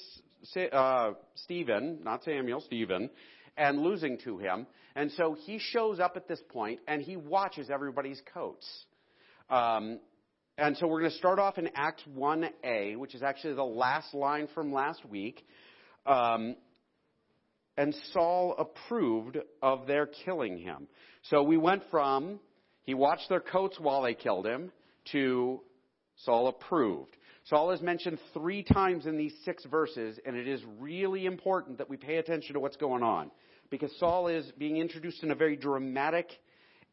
uh, 0.72 1.12
Stephen, 1.36 2.00
not 2.04 2.24
Samuel, 2.24 2.62
Stephen, 2.62 3.10
and 3.58 3.82
losing 3.82 4.18
to 4.20 4.38
him. 4.38 4.68
And 4.96 5.12
so 5.12 5.36
he 5.46 5.60
shows 5.60 6.00
up 6.00 6.14
at 6.16 6.28
this 6.28 6.42
point 6.50 6.80
and 6.88 7.02
he 7.02 7.18
watches 7.18 7.70
everybody's 7.70 8.22
coats. 8.34 8.68
Um, 9.50 10.00
and 10.58 10.78
so 10.78 10.88
we're 10.88 11.00
going 11.00 11.12
to 11.12 11.18
start 11.18 11.40
off 11.40 11.58
in 11.58 11.70
Acts 11.76 12.04
1a, 12.16 12.98
which 12.98 13.16
is 13.16 13.24
actually 13.24 13.56
the 13.56 13.64
last 13.64 14.14
line 14.14 14.48
from 14.54 14.72
last 14.72 15.04
week. 15.06 15.46
Um, 16.06 16.56
and 17.76 17.96
Saul 18.12 18.56
approved 18.58 19.40
of 19.62 19.88
their 19.88 20.06
killing 20.06 20.60
him. 20.60 20.88
So 21.24 21.42
we 21.42 21.58
went 21.58 21.84
from 21.90 22.40
he 22.84 22.94
watched 22.94 23.30
their 23.30 23.40
coats 23.40 23.80
while 23.80 24.02
they 24.02 24.14
killed 24.14 24.46
him 24.46 24.72
to 25.14 25.62
Saul 26.18 26.48
approved. 26.48 27.16
Saul 27.46 27.72
is 27.72 27.82
mentioned 27.82 28.20
three 28.34 28.64
times 28.64 29.06
in 29.06 29.18
these 29.18 29.34
six 29.44 29.66
verses, 29.66 30.18
and 30.26 30.36
it 30.36 30.48
is 30.48 30.62
really 30.80 31.26
important 31.26 31.78
that 31.80 31.90
we 31.90 31.98
pay 31.98 32.18
attention 32.18 32.54
to 32.54 32.60
what's 32.60 32.78
going 32.78 33.04
on 33.04 33.32
because 33.70 33.92
Saul 34.00 34.28
is 34.28 34.46
being 34.58 34.78
introduced 34.78 35.24
in 35.24 35.32
a 35.32 35.36
very 35.36 35.58
dramatic 35.58 36.30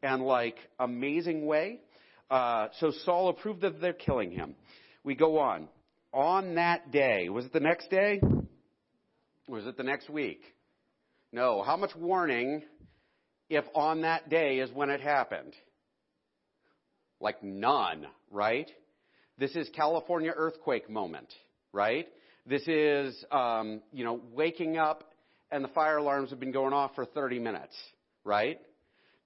and 0.03 0.23
like 0.23 0.57
amazing 0.79 1.45
way. 1.45 1.79
Uh, 2.29 2.67
so 2.79 2.91
Saul 3.05 3.29
approved 3.29 3.63
of 3.63 3.79
their 3.79 3.93
killing 3.93 4.31
him. 4.31 4.55
We 5.03 5.15
go 5.15 5.39
on. 5.39 5.69
On 6.13 6.55
that 6.55 6.91
day, 6.91 7.29
was 7.29 7.45
it 7.45 7.53
the 7.53 7.61
next 7.61 7.89
day? 7.89 8.19
Was 9.47 9.65
it 9.65 9.77
the 9.77 9.83
next 9.83 10.09
week? 10.09 10.41
No. 11.31 11.61
How 11.61 11.77
much 11.77 11.95
warning 11.95 12.63
if 13.49 13.63
on 13.73 14.01
that 14.01 14.29
day 14.29 14.59
is 14.59 14.69
when 14.73 14.89
it 14.89 14.99
happened? 14.99 15.53
Like 17.21 17.41
none, 17.41 18.07
right? 18.29 18.69
This 19.37 19.55
is 19.55 19.69
California 19.75 20.31
earthquake 20.35 20.89
moment, 20.89 21.27
right? 21.73 22.07
This 22.45 22.67
is, 22.67 23.23
um, 23.31 23.81
you 23.91 24.03
know, 24.03 24.19
waking 24.33 24.77
up 24.77 25.11
and 25.51 25.63
the 25.63 25.69
fire 25.69 25.97
alarms 25.97 26.29
have 26.29 26.39
been 26.39 26.51
going 26.51 26.73
off 26.73 26.95
for 26.95 27.05
30 27.05 27.39
minutes, 27.39 27.75
right? 28.23 28.59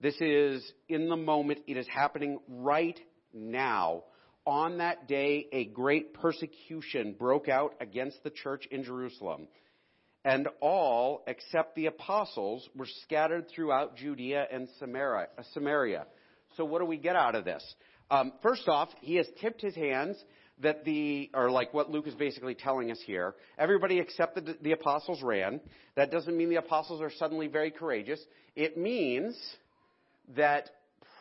This 0.01 0.15
is 0.19 0.69
in 0.89 1.07
the 1.07 1.15
moment. 1.15 1.59
It 1.67 1.77
is 1.77 1.87
happening 1.87 2.39
right 2.47 2.99
now. 3.33 4.03
On 4.45 4.77
that 4.79 5.07
day, 5.07 5.47
a 5.51 5.65
great 5.65 6.13
persecution 6.13 7.15
broke 7.17 7.49
out 7.49 7.75
against 7.79 8.23
the 8.23 8.29
church 8.29 8.67
in 8.69 8.83
Jerusalem. 8.83 9.47
And 10.23 10.47
all, 10.59 11.23
except 11.27 11.75
the 11.75 11.85
apostles, 11.85 12.67
were 12.75 12.87
scattered 13.03 13.45
throughout 13.49 13.95
Judea 13.95 14.47
and 14.51 14.67
Samaria. 14.79 16.05
So 16.57 16.65
what 16.65 16.79
do 16.79 16.85
we 16.85 16.97
get 16.97 17.15
out 17.15 17.35
of 17.35 17.45
this? 17.45 17.63
Um, 18.11 18.33
first 18.41 18.67
off, 18.67 18.89
he 19.01 19.15
has 19.15 19.27
tipped 19.41 19.61
his 19.61 19.75
hands 19.75 20.17
that 20.61 20.85
the, 20.85 21.29
or 21.33 21.51
like 21.51 21.73
what 21.73 21.89
Luke 21.89 22.07
is 22.07 22.15
basically 22.15 22.55
telling 22.55 22.91
us 22.91 22.99
here, 23.05 23.35
everybody 23.57 23.99
except 23.99 24.35
the, 24.35 24.57
the 24.61 24.71
apostles 24.71 25.21
ran. 25.21 25.59
That 25.95 26.11
doesn't 26.11 26.35
mean 26.35 26.49
the 26.49 26.55
apostles 26.57 27.01
are 27.01 27.11
suddenly 27.11 27.47
very 27.47 27.71
courageous. 27.71 28.23
It 28.55 28.77
means 28.77 29.37
that 30.35 30.69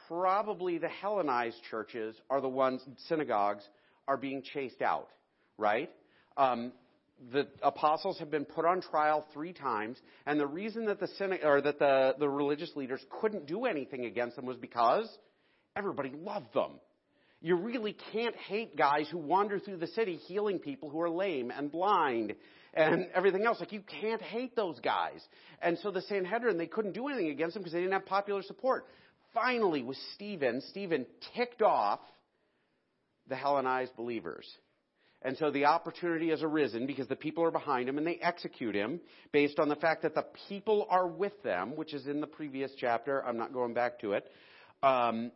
probably 0.09 0.79
the 0.79 0.89
Hellenized 0.89 1.61
churches 1.71 2.15
are 2.31 2.41
the 2.41 2.49
ones, 2.49 2.83
synagogues, 3.09 3.65
are 4.07 4.17
being 4.17 4.43
chased 4.43 4.83
out, 4.83 5.09
right? 5.59 5.91
Um, 6.37 6.73
the 7.33 7.49
apostles 7.63 8.19
have 8.19 8.31
been 8.31 8.45
put 8.45 8.65
on 8.65 8.83
trial 8.83 9.25
three 9.33 9.53
times, 9.53 9.99
and 10.27 10.39
the 10.39 10.47
reason 10.47 10.87
that 10.87 11.01
the 11.01 11.09
or 11.43 11.61
that 11.61 11.79
the, 11.79 12.15
the 12.19 12.29
religious 12.29 12.71
leaders 12.77 13.01
couldn't 13.21 13.47
do 13.47 13.65
anything 13.65 14.05
against 14.05 14.37
them 14.37 14.47
was 14.47 14.57
because 14.57 15.09
everybody 15.77 16.11
loved 16.11 16.53
them. 16.55 16.73
You 17.41 17.57
really 17.57 17.95
can't 18.13 18.35
hate 18.37 18.75
guys 18.77 19.07
who 19.11 19.19
wander 19.19 19.59
through 19.59 19.77
the 19.77 19.87
city 19.89 20.17
healing 20.17 20.59
people 20.59 20.89
who 20.89 21.01
are 21.01 21.11
lame 21.11 21.51
and 21.51 21.71
blind 21.71 22.35
and 22.73 23.07
everything 23.15 23.45
else. 23.45 23.61
Like, 23.61 23.73
you 23.73 23.83
can't 24.01 24.23
hate 24.23 24.57
those 24.57 24.81
guys. 24.81 25.21
And 25.61 25.79
so 25.79 25.91
the 25.91 26.01
Sanhedrin, 26.03 26.57
they 26.57 26.67
couldn't 26.67 26.93
do 26.93 27.07
anything 27.09 27.29
against 27.29 27.55
them 27.55 27.63
because 27.63 27.75
they 27.75 27.81
didn't 27.81 27.93
have 27.93 28.07
popular 28.07 28.43
support. 28.43 28.87
Finally, 29.35 29.83
with 29.83 29.99
Stephen, 30.15 30.63
Stephen 30.71 31.05
ticked 31.37 31.61
off 31.61 32.01
the 33.29 33.37
Hellenized 33.37 33.95
believers. 33.97 34.47
And 35.21 35.37
so 35.39 35.51
the 35.51 35.65
opportunity 35.65 36.31
has 36.31 36.43
arisen 36.43 36.87
because 36.87 37.09
the 37.09 37.17
people 37.17 37.45
are 37.45 37.51
behind 37.51 37.89
him 37.89 37.97
and 37.97 38.07
they 38.07 38.17
execute 38.17 38.75
him 38.75 39.01
based 39.33 39.59
on 39.59 39.69
the 39.69 39.77
fact 39.77 40.03
that 40.03 40.15
the 40.15 40.27
people 40.49 40.87
are 40.91 41.07
with 41.07 41.43
them, 41.43 41.77
which 41.77 41.95
is 41.95 42.07
in 42.07 42.21
the 42.21 42.27
previous 42.27 42.71
chapter. 42.79 43.25
I'm 43.25 43.39
not 43.39 43.53
going 43.53 43.73
back 43.73 44.01
to 44.01 44.13
it. 44.13 44.31
Um, 44.83 45.33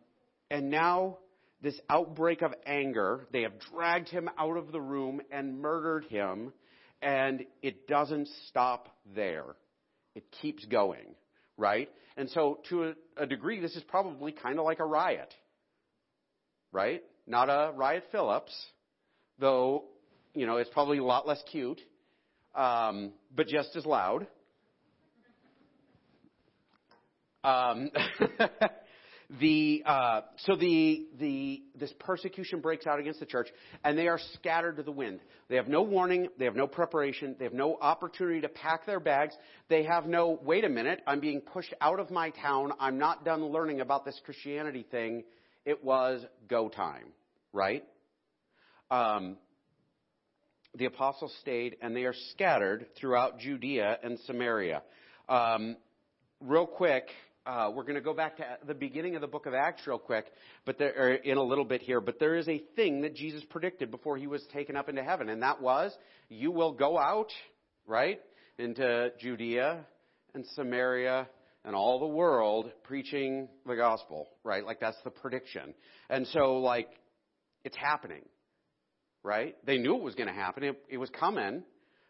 and 0.50 0.70
now 0.70 1.18
this 1.62 1.78
outbreak 1.90 2.42
of 2.42 2.54
anger. 2.66 3.26
They 3.32 3.42
have 3.42 3.58
dragged 3.72 4.08
him 4.08 4.30
out 4.38 4.56
of 4.56 4.72
the 4.72 4.80
room 4.80 5.20
and 5.30 5.60
murdered 5.60 6.04
him, 6.04 6.52
and 7.02 7.44
it 7.62 7.86
doesn't 7.86 8.28
stop 8.48 8.88
there. 9.14 9.56
It 10.14 10.24
keeps 10.40 10.64
going, 10.66 11.14
right? 11.56 11.88
And 12.16 12.28
so, 12.30 12.60
to 12.68 12.84
a, 12.84 12.94
a 13.16 13.26
degree, 13.26 13.60
this 13.60 13.76
is 13.76 13.82
probably 13.84 14.32
kind 14.32 14.58
of 14.58 14.64
like 14.64 14.80
a 14.80 14.84
riot, 14.84 15.32
right? 16.72 17.02
Not 17.26 17.48
a 17.48 17.72
riot 17.74 18.04
Phillips, 18.10 18.54
though, 19.38 19.84
you 20.34 20.46
know, 20.46 20.56
it's 20.56 20.70
probably 20.70 20.98
a 20.98 21.04
lot 21.04 21.26
less 21.26 21.42
cute, 21.50 21.80
um, 22.54 23.12
but 23.34 23.46
just 23.46 23.76
as 23.76 23.86
loud. 23.86 24.26
Um, 27.44 27.90
the 29.30 29.82
uh, 29.84 30.22
so 30.46 30.56
the 30.56 31.06
the 31.18 31.62
this 31.78 31.92
persecution 31.98 32.60
breaks 32.60 32.86
out 32.86 32.98
against 32.98 33.20
the 33.20 33.26
church, 33.26 33.48
and 33.84 33.98
they 33.98 34.08
are 34.08 34.18
scattered 34.34 34.76
to 34.76 34.82
the 34.82 34.92
wind. 34.92 35.20
They 35.48 35.56
have 35.56 35.68
no 35.68 35.82
warning, 35.82 36.28
they 36.38 36.46
have 36.46 36.56
no 36.56 36.66
preparation, 36.66 37.36
they 37.38 37.44
have 37.44 37.52
no 37.52 37.76
opportunity 37.78 38.40
to 38.40 38.48
pack 38.48 38.86
their 38.86 39.00
bags. 39.00 39.34
They 39.68 39.84
have 39.84 40.06
no 40.06 40.38
wait 40.42 40.64
a 40.64 40.68
minute, 40.70 41.00
I'm 41.06 41.20
being 41.20 41.42
pushed 41.42 41.74
out 41.82 42.00
of 42.00 42.10
my 42.10 42.30
town. 42.30 42.72
I'm 42.80 42.98
not 42.98 43.24
done 43.26 43.44
learning 43.44 43.82
about 43.82 44.06
this 44.06 44.18
Christianity 44.24 44.86
thing. 44.90 45.24
It 45.66 45.84
was 45.84 46.24
go 46.48 46.70
time, 46.70 47.12
right? 47.52 47.84
Um, 48.90 49.36
the 50.74 50.86
apostles 50.86 51.34
stayed, 51.42 51.76
and 51.82 51.94
they 51.94 52.04
are 52.04 52.14
scattered 52.30 52.86
throughout 52.98 53.40
Judea 53.40 53.98
and 54.02 54.18
Samaria. 54.20 54.82
Um, 55.28 55.76
real 56.40 56.66
quick, 56.66 57.08
uh, 57.48 57.70
we're 57.74 57.82
going 57.82 57.94
to 57.94 58.02
go 58.02 58.12
back 58.12 58.36
to 58.36 58.44
the 58.66 58.74
beginning 58.74 59.14
of 59.14 59.22
the 59.22 59.26
book 59.26 59.46
of 59.46 59.54
Acts 59.54 59.86
real 59.86 59.98
quick, 59.98 60.26
but 60.66 60.78
there, 60.78 61.14
in 61.14 61.38
a 61.38 61.42
little 61.42 61.64
bit 61.64 61.80
here. 61.80 61.98
But 61.98 62.20
there 62.20 62.36
is 62.36 62.46
a 62.46 62.62
thing 62.76 63.00
that 63.02 63.14
Jesus 63.14 63.42
predicted 63.48 63.90
before 63.90 64.18
he 64.18 64.26
was 64.26 64.44
taken 64.52 64.76
up 64.76 64.90
into 64.90 65.02
heaven, 65.02 65.30
and 65.30 65.42
that 65.42 65.62
was, 65.62 65.96
you 66.28 66.50
will 66.50 66.72
go 66.72 66.98
out, 66.98 67.32
right, 67.86 68.20
into 68.58 69.10
Judea 69.18 69.86
and 70.34 70.44
Samaria 70.54 71.26
and 71.64 71.74
all 71.74 71.98
the 71.98 72.06
world 72.06 72.70
preaching 72.84 73.48
the 73.66 73.76
gospel, 73.76 74.28
right? 74.44 74.64
Like 74.64 74.78
that's 74.78 74.98
the 75.02 75.10
prediction. 75.10 75.72
And 76.10 76.26
so, 76.28 76.58
like, 76.58 76.90
it's 77.64 77.76
happening, 77.78 78.24
right? 79.22 79.56
They 79.64 79.78
knew 79.78 79.96
it 79.96 80.02
was 80.02 80.14
going 80.14 80.28
to 80.28 80.34
happen. 80.34 80.64
It, 80.64 80.76
it 80.90 80.98
was 80.98 81.08
coming. 81.18 81.62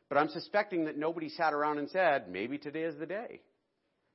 But 0.09 0.19
I'm 0.19 0.31
suspecting 0.31 0.87
that 0.87 0.99
nobody 0.99 1.29
sat 1.29 1.55
around 1.55 1.79
and 1.79 1.89
said, 1.91 2.29
maybe 2.29 2.59
today 2.59 2.83
is 2.83 2.99
the 2.99 3.07
day. 3.07 3.41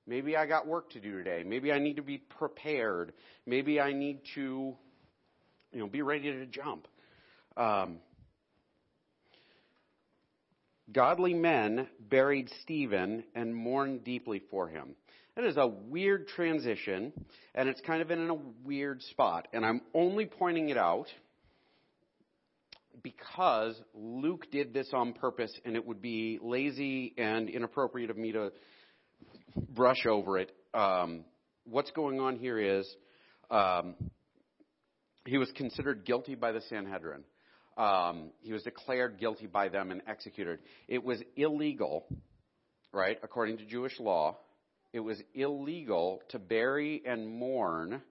Maybe 0.06 0.36
I 0.36 0.46
got 0.46 0.68
work 0.68 0.90
to 0.92 1.00
do 1.00 1.18
today. 1.18 1.44
Maybe 1.46 1.72
I 1.72 1.80
need 1.80 1.96
to 1.96 2.02
be 2.02 2.18
prepared. 2.18 3.14
Maybe 3.46 3.80
I 3.80 3.94
need 3.94 4.20
to, 4.36 4.76
you 5.72 5.80
know, 5.80 5.88
be 5.88 6.02
ready 6.02 6.32
to 6.32 6.46
jump. 6.46 6.88
Um, 7.56 8.00
godly 10.92 11.34
men 11.34 11.88
buried 12.00 12.50
Stephen 12.62 13.24
and 13.34 13.56
mourned 13.56 14.04
deeply 14.04 14.42
for 14.52 14.68
him. 14.68 14.96
That 15.36 15.46
is 15.46 15.58
a 15.58 15.68
weird 15.68 16.28
transition, 16.28 17.12
and 17.56 17.68
it's 17.68 17.82
kind 17.82 18.02
of 18.02 18.12
in 18.12 18.30
a 18.30 18.36
weird 18.64 19.02
spot. 19.04 19.48
And 19.52 19.66
I'm 19.66 19.82
only 19.94 20.26
pointing 20.26 20.70
it 20.70 20.78
out 20.78 21.08
because 23.02 23.76
Luke 23.96 24.52
did 24.52 24.74
this 24.74 24.90
on 24.94 25.14
purpose, 25.14 25.52
and 25.66 25.76
it 25.76 25.88
would 25.88 26.02
be 26.02 26.40
lazy 26.42 27.14
and 27.18 27.50
inappropriate 27.50 28.12
of 28.12 28.18
me 28.18 28.32
to 28.34 28.52
brush 29.56 30.06
over 30.06 30.38
it. 30.38 30.52
Um, 30.74 31.26
what's 31.66 31.92
going 31.92 32.20
on 32.20 32.38
here 32.38 32.60
is 32.60 32.88
um, 33.50 33.96
he 35.26 35.38
was 35.38 35.52
considered 35.56 36.06
guilty 36.06 36.36
by 36.36 36.52
the 36.52 36.62
Sanhedrin. 36.62 37.24
Um, 37.78 38.32
he 38.42 38.54
was 38.54 38.64
declared 38.64 39.20
guilty 39.20 39.48
by 39.48 39.70
them 39.70 39.92
and 39.92 40.02
executed. 40.08 40.60
It 40.88 41.04
was 41.04 41.22
illegal, 41.36 42.06
right, 42.92 43.18
according 43.24 43.58
to 43.58 43.66
Jewish 43.66 44.00
law, 44.00 44.38
it 44.92 45.00
was 45.00 45.20
illegal 45.34 46.22
to 46.30 46.40
bury 46.40 47.02
and 47.04 47.28
mourn 47.28 48.04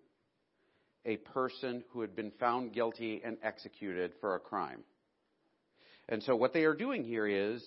a 1.04 1.16
person 1.16 1.84
who 1.90 2.00
had 2.00 2.16
been 2.16 2.32
found 2.40 2.72
guilty 2.72 3.20
and 3.24 3.36
executed 3.42 4.12
for 4.20 4.34
a 4.34 4.40
crime. 4.40 4.82
And 6.08 6.22
so 6.24 6.34
what 6.34 6.52
they 6.52 6.64
are 6.64 6.74
doing 6.74 7.04
here 7.04 7.26
is 7.26 7.62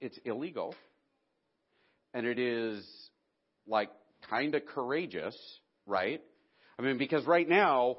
it's 0.00 0.18
illegal 0.24 0.74
and 2.14 2.26
it 2.26 2.38
is 2.38 2.84
like 3.66 3.90
kind 4.28 4.54
of 4.54 4.66
courageous, 4.66 5.36
right? 5.86 6.20
I 6.78 6.82
mean, 6.82 6.98
because 6.98 7.26
right 7.26 7.48
now 7.48 7.98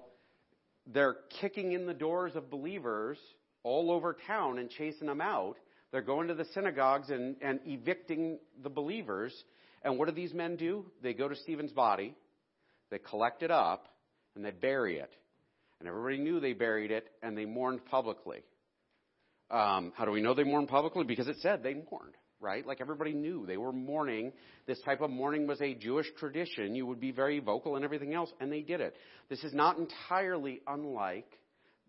they're 0.88 1.16
kicking 1.42 1.72
in 1.72 1.86
the 1.86 1.94
doors 1.94 2.36
of 2.36 2.50
believers 2.50 3.18
all 3.64 3.92
over 3.92 4.18
town 4.28 4.60
and 4.60 4.70
chasing 4.70 5.08
them 5.08 5.22
out. 5.22 5.56
They're 5.92 6.02
going 6.02 6.28
to 6.28 6.34
the 6.34 6.46
synagogues 6.54 7.10
and, 7.10 7.36
and 7.42 7.60
evicting 7.66 8.40
the 8.62 8.70
believers. 8.70 9.34
And 9.84 9.98
what 9.98 10.08
do 10.08 10.14
these 10.14 10.34
men 10.34 10.56
do? 10.56 10.86
They 11.02 11.14
go 11.14 11.28
to 11.28 11.36
Stephen's 11.36 11.72
body, 11.72 12.16
they 12.90 13.00
collect 13.00 13.44
it 13.44 13.52
up, 13.52 13.88
and 14.36 14.44
they 14.44 14.52
bury 14.52 14.98
it. 14.98 15.12
And 15.80 15.88
everybody 15.88 16.18
knew 16.18 16.40
they 16.40 16.54
buried 16.54 16.92
it, 16.92 17.08
and 17.22 17.38
they 17.38 17.46
mourned 17.46 17.86
publicly. 17.86 18.44
Um, 19.52 19.92
how 19.96 20.06
do 20.06 20.12
we 20.12 20.22
know 20.22 20.34
they 20.34 20.44
mourned 20.44 20.70
publicly? 20.70 21.04
Because 21.04 21.28
it 21.28 21.38
said 21.42 21.62
they 21.62 21.74
mourned 21.74 22.16
right? 22.44 22.68
Like 22.68 22.82
everybody 22.82 23.14
knew 23.14 23.46
they 23.48 23.58
were 23.58 23.72
mourning. 23.72 24.34
This 24.68 24.80
type 24.82 25.02
of 25.02 25.10
mourning 25.10 25.48
was 25.48 25.62
a 25.62 25.74
Jewish 25.74 26.08
tradition. 26.20 26.76
You 26.76 26.86
would 26.86 27.00
be 27.00 27.12
very 27.12 27.40
vocal 27.40 27.76
and 27.76 27.86
everything 27.86 28.14
else, 28.14 28.32
and 28.40 28.52
they 28.52 28.62
did 28.62 28.82
it. 28.82 28.96
This 29.30 29.44
is 29.44 29.54
not 29.54 29.78
entirely 29.78 30.62
unlike 30.68 31.40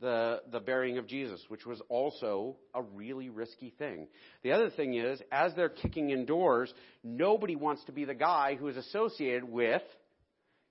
the, 0.00 0.42
the 0.50 0.61
burying 0.61 0.99
of 0.99 1.06
Jesus, 1.06 1.40
which 1.49 1.66
was 1.66 1.80
also 1.88 2.56
a 2.75 2.82
really 2.82 3.28
risky 3.28 3.75
thing. 3.78 4.06
The 4.42 4.52
other 4.52 4.70
thing 4.70 4.94
is, 4.94 5.20
as 5.32 5.52
they're 5.54 5.68
kicking 5.68 6.11
in 6.11 6.26
doors, 6.26 6.73
nobody 7.02 7.56
wants 7.56 7.84
to 7.84 7.92
be 7.92 8.04
the 8.04 8.14
guy 8.14 8.54
who 8.54 8.68
is 8.68 8.76
associated 8.76 9.44
with, 9.44 9.82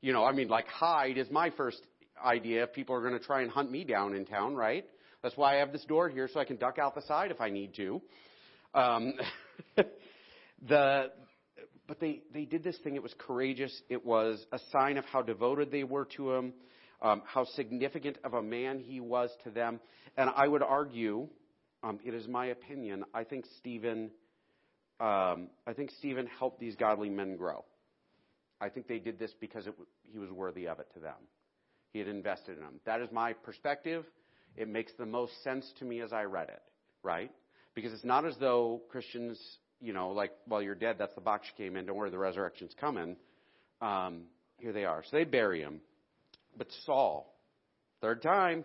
you 0.02 0.13
know, 0.13 0.24
I 0.24 0.34
mean, 0.34 0.48
like 0.48 0.68
hide 0.68 1.18
is 1.18 1.30
my 1.30 1.52
first 1.52 1.82
idea. 2.24 2.68
People 2.68 2.96
are 2.96 3.02
going 3.02 3.20
to 3.20 3.25
try 3.25 3.42
and 3.42 3.52
hunt 3.52 3.72
me 3.72 3.84
down 3.84 4.16
in 4.16 4.25
town, 4.25 4.56
right? 4.56 4.86
That's 5.22 5.38
why 5.38 5.56
I 5.56 5.60
have 5.60 5.72
this 5.72 5.86
door 5.86 6.10
here 6.10 6.30
so 6.32 6.40
I 6.40 6.46
can 6.46 6.58
duck 6.58 6.78
out 6.78 6.96
the 6.96 7.02
side 7.04 7.32
if 7.32 7.40
I 7.40 7.50
need 7.50 7.74
to. 7.75 8.02
Um, 8.74 9.13
the, 10.68 11.12
but 11.88 12.00
they, 12.00 12.22
they 12.34 12.46
did 12.46 12.64
this 12.64 12.78
thing. 12.84 12.96
It 12.96 13.04
was 13.04 13.14
courageous. 13.18 13.82
It 13.90 14.06
was 14.06 14.46
a 14.52 14.60
sign 14.72 14.98
of 14.98 15.06
how 15.06 15.22
devoted 15.22 15.72
they 15.72 15.84
were 15.84 16.06
to 16.18 16.34
him 16.34 16.54
um, 17.04 17.22
how 17.26 17.44
significant 17.44 18.18
of 18.24 18.34
a 18.34 18.42
man 18.42 18.80
he 18.80 19.00
was 19.00 19.30
to 19.44 19.52
them. 19.52 19.80
And 20.18 20.30
I 20.36 20.48
would 20.48 20.64
argue, 20.64 21.28
um, 21.84 22.00
it 22.04 22.14
is 22.14 22.28
my 22.28 22.48
opinion, 22.48 23.04
I 23.14 23.26
think 23.26 23.46
Stephen, 23.58 24.10
um, 25.00 25.50
I 25.68 25.74
think 25.76 25.92
Stephen 26.00 26.28
helped 26.40 26.60
these 26.60 26.76
godly 26.76 27.10
men 27.10 27.36
grow. 27.36 27.66
I 28.62 28.70
think 28.70 28.88
they 28.88 29.00
did 29.00 29.20
this 29.20 29.32
because 29.40 29.68
it, 29.68 29.74
he 30.12 30.18
was 30.18 30.32
worthy 30.32 30.68
of 30.68 30.80
it 30.80 30.88
to 30.94 31.00
them. 31.00 31.16
He 31.92 32.00
had 32.00 32.08
invested 32.08 32.58
in 32.58 32.64
them. 32.64 32.80
That 32.86 33.02
is 33.02 33.10
my 33.12 33.34
perspective. 33.34 34.06
It 34.56 34.70
makes 34.70 34.94
the 34.98 35.06
most 35.06 35.44
sense 35.44 35.70
to 35.80 35.86
me 35.86 36.02
as 36.02 36.14
I 36.14 36.24
read 36.24 36.48
it, 36.50 36.62
right? 37.04 37.32
Because 37.75 37.94
it's 37.94 38.06
not 38.06 38.25
as 38.25 38.36
though 38.39 38.82
Christians, 38.89 39.39
you 39.82 39.94
know, 39.94 40.10
like, 40.12 40.32
well, 40.48 40.62
you're 40.62 40.75
dead, 40.75 40.98
that's 41.00 41.15
the 41.15 41.22
box 41.22 41.48
you 41.48 41.65
came 41.65 41.75
in, 41.75 41.86
don't 41.86 41.96
worry, 41.96 42.12
the 42.12 42.18
resurrection's 42.18 42.74
coming. 42.80 43.15
Um, 43.82 44.24
here 44.58 44.72
they 44.74 44.86
are. 44.86 45.03
So 45.03 45.18
they 45.18 45.24
bury 45.24 45.62
him. 45.62 45.82
But 46.58 46.68
Saul, 46.86 47.36
third 48.01 48.22
time, 48.22 48.63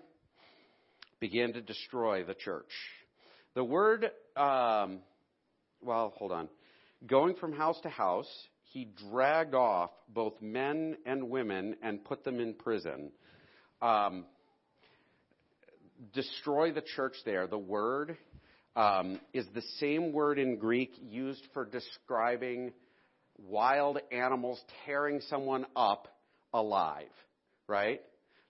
began 1.20 1.52
to 1.54 1.60
destroy 1.60 2.24
the 2.24 2.34
church. 2.34 2.70
The 3.54 3.64
word, 3.64 4.04
um, 4.36 5.00
well, 5.80 6.12
hold 6.16 6.32
on. 6.32 6.48
Going 7.06 7.34
from 7.34 7.52
house 7.52 7.80
to 7.82 7.88
house, 7.88 8.28
he 8.64 8.88
dragged 9.10 9.54
off 9.54 9.90
both 10.08 10.34
men 10.42 10.96
and 11.06 11.30
women 11.30 11.76
and 11.82 12.04
put 12.04 12.24
them 12.24 12.40
in 12.40 12.54
prison. 12.54 13.10
Um, 13.80 14.26
destroy 16.12 16.72
the 16.72 16.82
church 16.82 17.14
there. 17.24 17.46
The 17.46 17.58
word 17.58 18.16
um, 18.78 19.20
is 19.35 19.47
the 19.54 19.62
same 19.78 20.12
word 20.12 20.38
in 20.38 20.56
Greek 20.56 20.92
used 21.02 21.42
for 21.52 21.64
describing 21.64 22.73
wild 23.38 23.99
animals 24.11 24.61
tearing 24.87 25.20
someone 25.28 25.66
up 25.76 26.08
alive 26.54 27.08
right? 27.68 28.00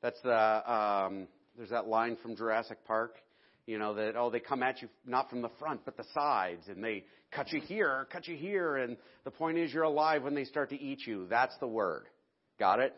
That's 0.00 0.20
the 0.22 0.72
um, 0.72 1.26
there's 1.56 1.70
that 1.70 1.88
line 1.88 2.16
from 2.22 2.36
Jurassic 2.36 2.78
Park, 2.86 3.16
you 3.66 3.78
know 3.78 3.94
that 3.94 4.16
oh 4.16 4.30
they 4.30 4.40
come 4.40 4.62
at 4.62 4.80
you 4.80 4.88
not 5.04 5.28
from 5.28 5.42
the 5.42 5.50
front 5.58 5.84
but 5.84 5.96
the 5.96 6.04
sides 6.14 6.62
and 6.68 6.82
they 6.82 7.04
cut 7.32 7.52
you 7.52 7.60
here, 7.60 8.06
cut 8.10 8.26
you 8.26 8.36
here, 8.36 8.76
and 8.76 8.96
the 9.24 9.30
point 9.30 9.58
is 9.58 9.74
you're 9.74 9.82
alive 9.82 10.22
when 10.22 10.34
they 10.34 10.44
start 10.44 10.70
to 10.70 10.80
eat 10.80 11.06
you. 11.06 11.26
That's 11.28 11.54
the 11.58 11.66
word. 11.66 12.04
Got 12.58 12.80
it? 12.80 12.94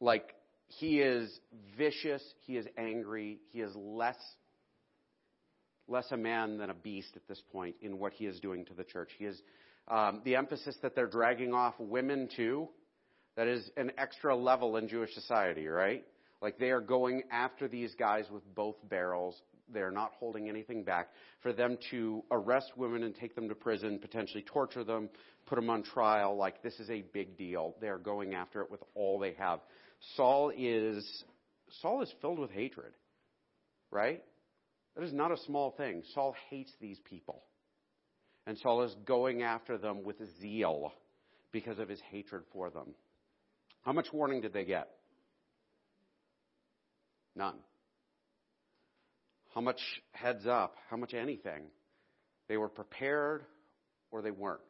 Like 0.00 0.34
he 0.66 1.00
is 1.00 1.30
vicious, 1.78 2.22
he 2.46 2.56
is 2.56 2.66
angry, 2.76 3.38
he 3.52 3.60
is 3.60 3.72
less 3.76 4.18
less 5.92 6.10
a 6.10 6.16
man 6.16 6.58
than 6.58 6.70
a 6.70 6.74
beast 6.74 7.10
at 7.14 7.28
this 7.28 7.40
point 7.52 7.76
in 7.82 7.98
what 7.98 8.12
he 8.12 8.26
is 8.26 8.40
doing 8.40 8.64
to 8.64 8.74
the 8.74 8.82
church. 8.82 9.10
He 9.18 9.26
is 9.26 9.40
um, 9.88 10.22
the 10.24 10.34
emphasis 10.36 10.76
that 10.82 10.96
they're 10.96 11.06
dragging 11.06 11.52
off 11.52 11.74
women 11.78 12.28
too 12.34 12.68
that 13.36 13.46
is 13.46 13.70
an 13.76 13.92
extra 13.98 14.34
level 14.34 14.76
in 14.76 14.88
Jewish 14.88 15.12
society, 15.14 15.66
right? 15.66 16.04
Like 16.40 16.58
they 16.58 16.70
are 16.70 16.80
going 16.80 17.22
after 17.30 17.68
these 17.68 17.94
guys 17.94 18.24
with 18.32 18.42
both 18.54 18.76
barrels. 18.88 19.40
They're 19.72 19.90
not 19.90 20.12
holding 20.18 20.48
anything 20.48 20.82
back. 20.82 21.08
For 21.40 21.52
them 21.52 21.78
to 21.90 22.24
arrest 22.30 22.72
women 22.76 23.04
and 23.04 23.14
take 23.14 23.34
them 23.34 23.48
to 23.48 23.54
prison, 23.54 23.98
potentially 23.98 24.44
torture 24.46 24.84
them, 24.84 25.08
put 25.46 25.56
them 25.56 25.70
on 25.70 25.82
trial, 25.82 26.36
like 26.36 26.62
this 26.62 26.78
is 26.78 26.90
a 26.90 27.02
big 27.12 27.38
deal. 27.38 27.74
They're 27.80 27.98
going 27.98 28.34
after 28.34 28.60
it 28.60 28.70
with 28.70 28.80
all 28.94 29.18
they 29.18 29.34
have. 29.34 29.60
Saul 30.16 30.52
is 30.56 31.24
Saul 31.80 32.02
is 32.02 32.12
filled 32.20 32.38
with 32.38 32.50
hatred, 32.50 32.92
right? 33.90 34.22
That 34.96 35.04
is 35.04 35.12
not 35.12 35.32
a 35.32 35.36
small 35.38 35.70
thing. 35.72 36.02
Saul 36.14 36.34
hates 36.50 36.72
these 36.80 36.98
people. 37.08 37.42
And 38.46 38.58
Saul 38.58 38.82
is 38.82 38.94
going 39.06 39.42
after 39.42 39.78
them 39.78 40.02
with 40.02 40.16
zeal 40.40 40.92
because 41.52 41.78
of 41.78 41.88
his 41.88 42.00
hatred 42.10 42.42
for 42.52 42.70
them. 42.70 42.94
How 43.82 43.92
much 43.92 44.06
warning 44.12 44.40
did 44.40 44.52
they 44.52 44.64
get? 44.64 44.88
None. 47.34 47.56
How 49.54 49.60
much 49.60 49.80
heads 50.12 50.46
up? 50.46 50.76
How 50.90 50.96
much 50.96 51.14
anything? 51.14 51.62
They 52.48 52.56
were 52.56 52.68
prepared 52.68 53.44
or 54.10 54.22
they 54.22 54.30
weren't. 54.30 54.60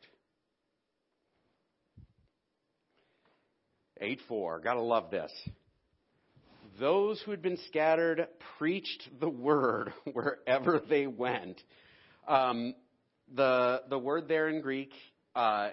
8 4.00 4.20
4. 4.28 4.61
Gotta 4.61 4.80
love 4.80 5.11
this. 5.11 5.30
Those 6.78 7.20
who 7.22 7.30
had 7.30 7.42
been 7.42 7.58
scattered 7.68 8.26
preached 8.58 9.08
the 9.20 9.28
word 9.28 9.92
wherever 10.12 10.80
they 10.88 11.06
went. 11.06 11.61
Um, 12.26 12.74
the, 13.35 13.82
the 13.88 13.98
word 13.98 14.28
there 14.28 14.48
in 14.48 14.61
Greek 14.61 14.92
uh, 15.35 15.70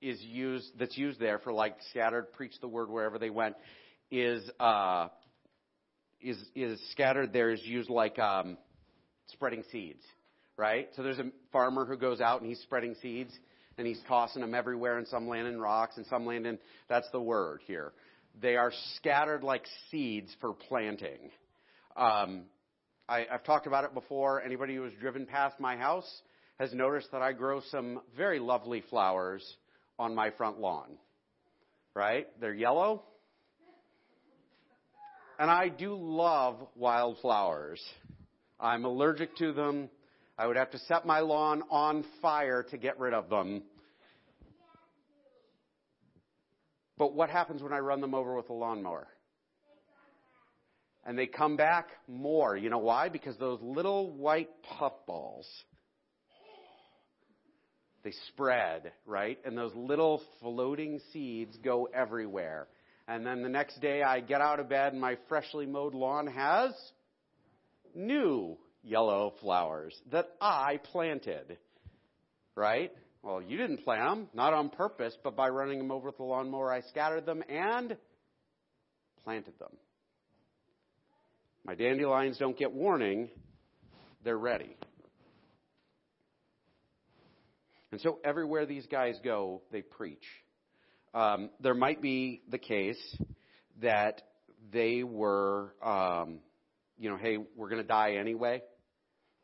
is 0.00 0.20
used 0.20 0.70
that's 0.78 0.96
used 0.96 1.20
there 1.20 1.38
for 1.38 1.52
like 1.52 1.76
scattered, 1.90 2.32
preach 2.32 2.54
the 2.60 2.68
word 2.68 2.90
wherever 2.90 3.18
they 3.18 3.30
went, 3.30 3.54
is 4.10 4.48
uh, 4.60 5.08
is 6.20 6.36
is 6.54 6.80
scattered 6.90 7.32
there 7.32 7.50
is 7.50 7.62
used 7.64 7.88
like 7.88 8.18
um, 8.18 8.58
spreading 9.28 9.62
seeds, 9.70 10.02
right? 10.56 10.88
So 10.96 11.02
there's 11.02 11.18
a 11.18 11.30
farmer 11.52 11.86
who 11.86 11.96
goes 11.96 12.20
out 12.20 12.40
and 12.40 12.48
he's 12.48 12.60
spreading 12.60 12.94
seeds 13.00 13.32
and 13.78 13.86
he's 13.86 14.00
tossing 14.06 14.42
them 14.42 14.54
everywhere, 14.54 14.98
and 14.98 15.06
some 15.08 15.28
land 15.28 15.48
in 15.48 15.58
rocks 15.58 15.96
and 15.96 16.04
some 16.06 16.26
land 16.26 16.46
in. 16.46 16.58
That's 16.88 17.10
the 17.12 17.20
word 17.20 17.60
here. 17.66 17.92
They 18.40 18.56
are 18.56 18.72
scattered 18.96 19.42
like 19.42 19.64
seeds 19.90 20.34
for 20.40 20.54
planting. 20.54 21.30
Um, 21.96 22.44
I, 23.08 23.26
I've 23.30 23.44
talked 23.44 23.66
about 23.66 23.84
it 23.84 23.94
before. 23.94 24.42
Anybody 24.42 24.74
who 24.74 24.84
has 24.84 24.92
driven 25.00 25.26
past 25.26 25.60
my 25.60 25.76
house 25.76 26.10
has 26.58 26.72
noticed 26.72 27.10
that 27.12 27.22
I 27.22 27.32
grow 27.32 27.60
some 27.70 28.00
very 28.16 28.38
lovely 28.38 28.82
flowers 28.88 29.44
on 29.98 30.14
my 30.14 30.30
front 30.30 30.60
lawn. 30.60 30.96
Right? 31.94 32.26
They're 32.40 32.54
yellow. 32.54 33.02
And 35.38 35.50
I 35.50 35.68
do 35.68 35.94
love 35.94 36.56
wildflowers. 36.76 37.82
I'm 38.60 38.84
allergic 38.84 39.36
to 39.36 39.52
them. 39.52 39.90
I 40.38 40.46
would 40.46 40.56
have 40.56 40.70
to 40.70 40.78
set 40.78 41.04
my 41.04 41.20
lawn 41.20 41.62
on 41.70 42.04
fire 42.22 42.62
to 42.70 42.78
get 42.78 42.98
rid 42.98 43.12
of 43.12 43.28
them. 43.28 43.62
But 47.02 47.14
what 47.14 47.30
happens 47.30 47.60
when 47.64 47.72
I 47.72 47.80
run 47.80 48.00
them 48.00 48.14
over 48.14 48.36
with 48.36 48.48
a 48.48 48.52
lawnmower? 48.52 49.08
And 51.04 51.18
they 51.18 51.26
come 51.26 51.56
back 51.56 51.88
more. 52.06 52.56
You 52.56 52.70
know 52.70 52.78
why? 52.78 53.08
Because 53.08 53.36
those 53.38 53.58
little 53.60 54.12
white 54.12 54.50
puffballs 54.78 55.48
they 58.04 58.12
spread, 58.28 58.92
right? 59.04 59.36
And 59.44 59.58
those 59.58 59.74
little 59.74 60.22
floating 60.40 61.00
seeds 61.12 61.56
go 61.56 61.88
everywhere. 61.92 62.68
And 63.08 63.26
then 63.26 63.42
the 63.42 63.48
next 63.48 63.80
day 63.80 64.04
I 64.04 64.20
get 64.20 64.40
out 64.40 64.60
of 64.60 64.68
bed 64.68 64.92
and 64.92 65.00
my 65.00 65.18
freshly 65.28 65.66
mowed 65.66 65.94
lawn 65.94 66.28
has 66.28 66.72
new 67.96 68.56
yellow 68.84 69.34
flowers 69.40 70.00
that 70.12 70.28
I 70.40 70.78
planted. 70.92 71.58
Right? 72.54 72.92
Well, 73.22 73.40
you 73.40 73.56
didn't 73.56 73.84
plant 73.84 74.02
them, 74.02 74.28
not 74.34 74.52
on 74.52 74.68
purpose, 74.68 75.16
but 75.22 75.36
by 75.36 75.48
running 75.48 75.78
them 75.78 75.92
over 75.92 76.08
with 76.08 76.16
the 76.16 76.24
lawnmower, 76.24 76.72
I 76.72 76.80
scattered 76.80 77.24
them 77.24 77.42
and 77.48 77.96
planted 79.22 79.58
them. 79.60 79.70
My 81.64 81.76
dandelions 81.76 82.38
don't 82.38 82.58
get 82.58 82.72
warning, 82.72 83.28
they're 84.24 84.36
ready. 84.36 84.76
And 87.92 88.00
so 88.00 88.18
everywhere 88.24 88.66
these 88.66 88.86
guys 88.86 89.20
go, 89.22 89.62
they 89.70 89.82
preach. 89.82 90.24
Um, 91.14 91.50
there 91.60 91.74
might 91.74 92.02
be 92.02 92.42
the 92.48 92.58
case 92.58 92.98
that 93.82 94.22
they 94.72 95.04
were, 95.04 95.74
um, 95.82 96.40
you 96.98 97.10
know, 97.10 97.18
hey, 97.18 97.38
we're 97.54 97.68
going 97.68 97.82
to 97.82 97.86
die 97.86 98.14
anyway, 98.14 98.62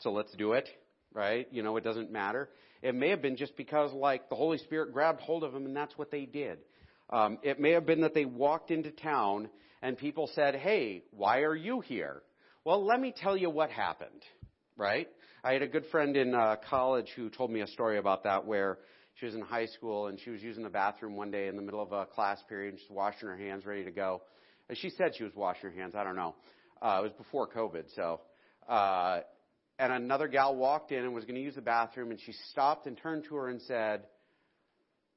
so 0.00 0.10
let's 0.10 0.32
do 0.36 0.54
it, 0.54 0.68
right? 1.12 1.46
You 1.52 1.62
know, 1.62 1.76
it 1.76 1.84
doesn't 1.84 2.10
matter. 2.10 2.48
It 2.82 2.94
may 2.94 3.10
have 3.10 3.22
been 3.22 3.36
just 3.36 3.56
because, 3.56 3.92
like, 3.92 4.28
the 4.28 4.36
Holy 4.36 4.58
Spirit 4.58 4.92
grabbed 4.92 5.20
hold 5.20 5.44
of 5.44 5.52
them 5.52 5.66
and 5.66 5.76
that's 5.76 5.96
what 5.98 6.10
they 6.10 6.26
did. 6.26 6.58
Um, 7.10 7.38
it 7.42 7.58
may 7.58 7.72
have 7.72 7.86
been 7.86 8.02
that 8.02 8.14
they 8.14 8.24
walked 8.24 8.70
into 8.70 8.90
town 8.90 9.48
and 9.82 9.96
people 9.96 10.30
said, 10.34 10.54
hey, 10.54 11.02
why 11.10 11.40
are 11.40 11.56
you 11.56 11.80
here? 11.80 12.22
Well, 12.64 12.84
let 12.84 13.00
me 13.00 13.14
tell 13.16 13.36
you 13.36 13.50
what 13.50 13.70
happened, 13.70 14.22
right? 14.76 15.08
I 15.42 15.52
had 15.52 15.62
a 15.62 15.68
good 15.68 15.86
friend 15.90 16.16
in 16.16 16.34
uh, 16.34 16.56
college 16.68 17.08
who 17.16 17.30
told 17.30 17.50
me 17.50 17.60
a 17.60 17.66
story 17.68 17.98
about 17.98 18.24
that 18.24 18.44
where 18.44 18.78
she 19.14 19.26
was 19.26 19.34
in 19.34 19.40
high 19.40 19.66
school 19.66 20.08
and 20.08 20.20
she 20.20 20.30
was 20.30 20.42
using 20.42 20.62
the 20.62 20.68
bathroom 20.68 21.16
one 21.16 21.30
day 21.30 21.48
in 21.48 21.56
the 21.56 21.62
middle 21.62 21.82
of 21.82 21.92
a 21.92 22.06
class 22.06 22.38
period 22.48 22.74
and 22.74 22.80
she's 22.80 22.90
washing 22.90 23.28
her 23.28 23.36
hands 23.36 23.64
ready 23.64 23.84
to 23.84 23.90
go. 23.90 24.22
And 24.68 24.76
she 24.76 24.90
said 24.90 25.12
she 25.16 25.24
was 25.24 25.34
washing 25.34 25.70
her 25.70 25.76
hands. 25.80 25.94
I 25.94 26.04
don't 26.04 26.16
know. 26.16 26.34
Uh, 26.80 27.00
it 27.00 27.02
was 27.02 27.12
before 27.16 27.48
COVID, 27.48 27.84
so. 27.94 28.20
Uh, 28.68 29.20
and 29.78 29.92
another 29.92 30.28
gal 30.28 30.56
walked 30.56 30.92
in 30.92 31.04
and 31.04 31.14
was 31.14 31.24
going 31.24 31.36
to 31.36 31.40
use 31.40 31.54
the 31.54 31.62
bathroom, 31.62 32.10
and 32.10 32.20
she 32.20 32.32
stopped 32.50 32.86
and 32.86 32.96
turned 32.96 33.24
to 33.24 33.36
her 33.36 33.48
and 33.48 33.62
said, 33.62 34.02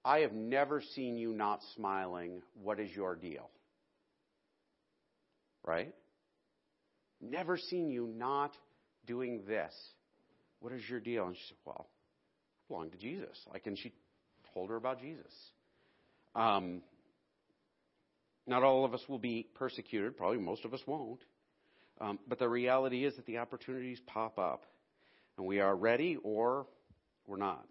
I 0.03 0.19
have 0.19 0.33
never 0.33 0.81
seen 0.95 1.17
you 1.17 1.33
not 1.33 1.59
smiling. 1.75 2.41
What 2.61 2.79
is 2.79 2.89
your 2.91 3.15
deal? 3.15 3.49
Right? 5.63 5.93
Never 7.21 7.57
seen 7.57 7.89
you 7.89 8.07
not 8.07 8.51
doing 9.05 9.43
this. 9.47 9.73
What 10.59 10.73
is 10.73 10.81
your 10.89 10.99
deal? 10.99 11.27
And 11.27 11.35
she 11.35 11.43
said, 11.49 11.57
Well, 11.65 11.87
I 11.87 12.73
belong 12.73 12.91
to 12.91 12.97
Jesus. 12.97 13.37
Like, 13.51 13.67
and 13.67 13.77
she 13.77 13.93
told 14.53 14.69
her 14.69 14.75
about 14.75 15.01
Jesus. 15.01 15.33
Um, 16.35 16.81
not 18.47 18.63
all 18.63 18.85
of 18.85 18.93
us 18.93 19.01
will 19.07 19.19
be 19.19 19.47
persecuted. 19.55 20.17
Probably 20.17 20.39
most 20.39 20.65
of 20.65 20.73
us 20.73 20.81
won't. 20.87 21.21
Um, 22.01 22.17
but 22.27 22.39
the 22.39 22.49
reality 22.49 23.05
is 23.05 23.15
that 23.15 23.27
the 23.27 23.37
opportunities 23.37 23.99
pop 24.07 24.39
up, 24.39 24.65
and 25.37 25.45
we 25.45 25.59
are 25.59 25.75
ready 25.75 26.17
or 26.23 26.65
we're 27.27 27.37
not. 27.37 27.65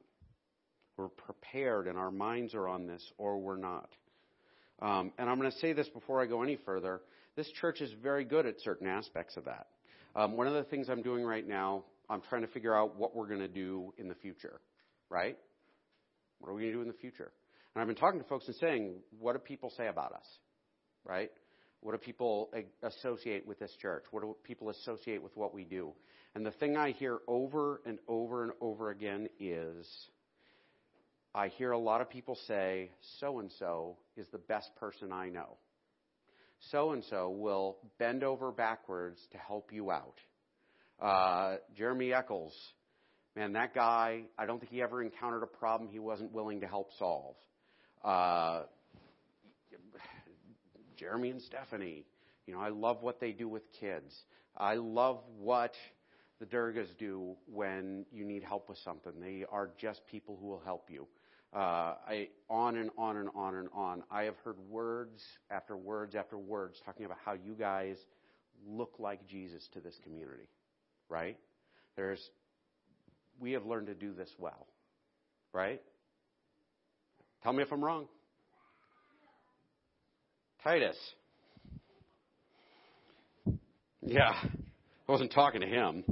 We're 0.96 1.08
prepared, 1.08 1.88
and 1.88 1.98
our 1.98 2.10
minds 2.10 2.54
are 2.54 2.68
on 2.68 2.86
this, 2.86 3.02
or 3.18 3.38
we're 3.38 3.56
not. 3.56 3.90
Um, 4.80 5.12
and 5.18 5.28
I'm 5.28 5.38
going 5.38 5.50
to 5.50 5.58
say 5.58 5.72
this 5.72 5.88
before 5.88 6.22
I 6.22 6.26
go 6.26 6.42
any 6.42 6.56
further. 6.64 7.00
This 7.36 7.50
church 7.60 7.80
is 7.80 7.90
very 8.02 8.24
good 8.24 8.46
at 8.46 8.60
certain 8.60 8.86
aspects 8.86 9.36
of 9.36 9.46
that. 9.46 9.66
Um, 10.14 10.36
one 10.36 10.46
of 10.46 10.54
the 10.54 10.64
things 10.64 10.88
I'm 10.88 11.02
doing 11.02 11.24
right 11.24 11.46
now, 11.46 11.84
I'm 12.08 12.22
trying 12.28 12.42
to 12.42 12.48
figure 12.48 12.74
out 12.74 12.96
what 12.96 13.14
we're 13.16 13.28
going 13.28 13.40
to 13.40 13.48
do 13.48 13.92
in 13.98 14.08
the 14.08 14.14
future, 14.14 14.60
right? 15.08 15.36
What 16.38 16.50
are 16.50 16.54
we 16.54 16.62
going 16.62 16.72
to 16.72 16.78
do 16.78 16.82
in 16.82 16.88
the 16.88 16.94
future? 16.94 17.32
And 17.74 17.80
I've 17.80 17.86
been 17.88 17.96
talking 17.96 18.20
to 18.20 18.26
folks 18.26 18.46
and 18.46 18.56
saying, 18.56 18.94
what 19.18 19.32
do 19.32 19.38
people 19.38 19.72
say 19.76 19.86
about 19.88 20.12
us, 20.12 20.26
right? 21.04 21.30
What 21.82 21.92
do 21.92 21.98
people 21.98 22.50
associate 22.82 23.46
with 23.46 23.58
this 23.58 23.74
church? 23.80 24.04
What 24.10 24.22
do 24.22 24.36
people 24.44 24.68
associate 24.70 25.22
with 25.22 25.34
what 25.36 25.54
we 25.54 25.64
do? 25.64 25.92
And 26.34 26.44
the 26.44 26.50
thing 26.52 26.76
I 26.76 26.90
hear 26.92 27.18
over 27.26 27.80
and 27.86 27.98
over 28.06 28.44
and 28.44 28.52
over 28.60 28.90
again 28.90 29.28
is 29.38 29.86
I 31.34 31.48
hear 31.48 31.72
a 31.72 31.78
lot 31.78 32.00
of 32.00 32.10
people 32.10 32.36
say, 32.46 32.90
so 33.18 33.38
and 33.38 33.50
so 33.58 33.96
is 34.16 34.26
the 34.30 34.38
best 34.38 34.70
person 34.76 35.12
I 35.12 35.30
know. 35.30 35.56
So 36.70 36.92
and 36.92 37.02
so 37.08 37.30
will 37.30 37.78
bend 37.98 38.22
over 38.22 38.52
backwards 38.52 39.18
to 39.32 39.38
help 39.38 39.72
you 39.72 39.90
out. 39.90 40.18
Uh, 41.00 41.56
Jeremy 41.76 42.12
Eccles, 42.12 42.52
man, 43.34 43.54
that 43.54 43.74
guy, 43.74 44.24
I 44.38 44.44
don't 44.44 44.58
think 44.58 44.70
he 44.70 44.82
ever 44.82 45.02
encountered 45.02 45.42
a 45.42 45.46
problem 45.46 45.88
he 45.90 45.98
wasn't 45.98 46.32
willing 46.32 46.60
to 46.60 46.66
help 46.66 46.90
solve. 46.98 47.36
Uh, 48.04 48.64
Jeremy 51.00 51.30
and 51.30 51.40
Stephanie. 51.40 52.04
You 52.46 52.54
know, 52.54 52.60
I 52.60 52.68
love 52.68 52.98
what 53.00 53.20
they 53.20 53.32
do 53.32 53.48
with 53.48 53.62
kids. 53.80 54.14
I 54.56 54.74
love 54.74 55.20
what 55.38 55.72
the 56.38 56.46
Durgas 56.46 56.96
do 56.98 57.36
when 57.46 58.04
you 58.12 58.24
need 58.24 58.42
help 58.42 58.68
with 58.68 58.78
something. 58.78 59.12
They 59.18 59.44
are 59.50 59.70
just 59.78 60.06
people 60.06 60.36
who 60.40 60.48
will 60.48 60.62
help 60.64 60.90
you. 60.90 61.06
Uh, 61.54 61.94
I, 62.06 62.28
on 62.48 62.76
and 62.76 62.90
on 62.98 63.16
and 63.16 63.28
on 63.34 63.56
and 63.56 63.68
on. 63.74 64.02
I 64.10 64.24
have 64.24 64.36
heard 64.44 64.58
words 64.68 65.22
after 65.50 65.76
words 65.76 66.14
after 66.14 66.38
words 66.38 66.80
talking 66.84 67.06
about 67.06 67.18
how 67.24 67.32
you 67.32 67.54
guys 67.58 67.96
look 68.68 68.94
like 68.98 69.26
Jesus 69.26 69.66
to 69.72 69.80
this 69.80 69.98
community, 70.04 70.48
right? 71.08 71.38
There's, 71.96 72.20
we 73.40 73.52
have 73.52 73.64
learned 73.66 73.86
to 73.88 73.94
do 73.94 74.12
this 74.12 74.30
well, 74.38 74.66
right? 75.52 75.80
Tell 77.42 77.52
me 77.52 77.62
if 77.62 77.72
I'm 77.72 77.82
wrong. 77.82 78.06
Titus. 80.62 80.96
Yeah, 84.02 84.34
I 84.34 85.12
wasn't 85.12 85.32
talking 85.32 85.62
to 85.62 85.66
him. 85.66 86.04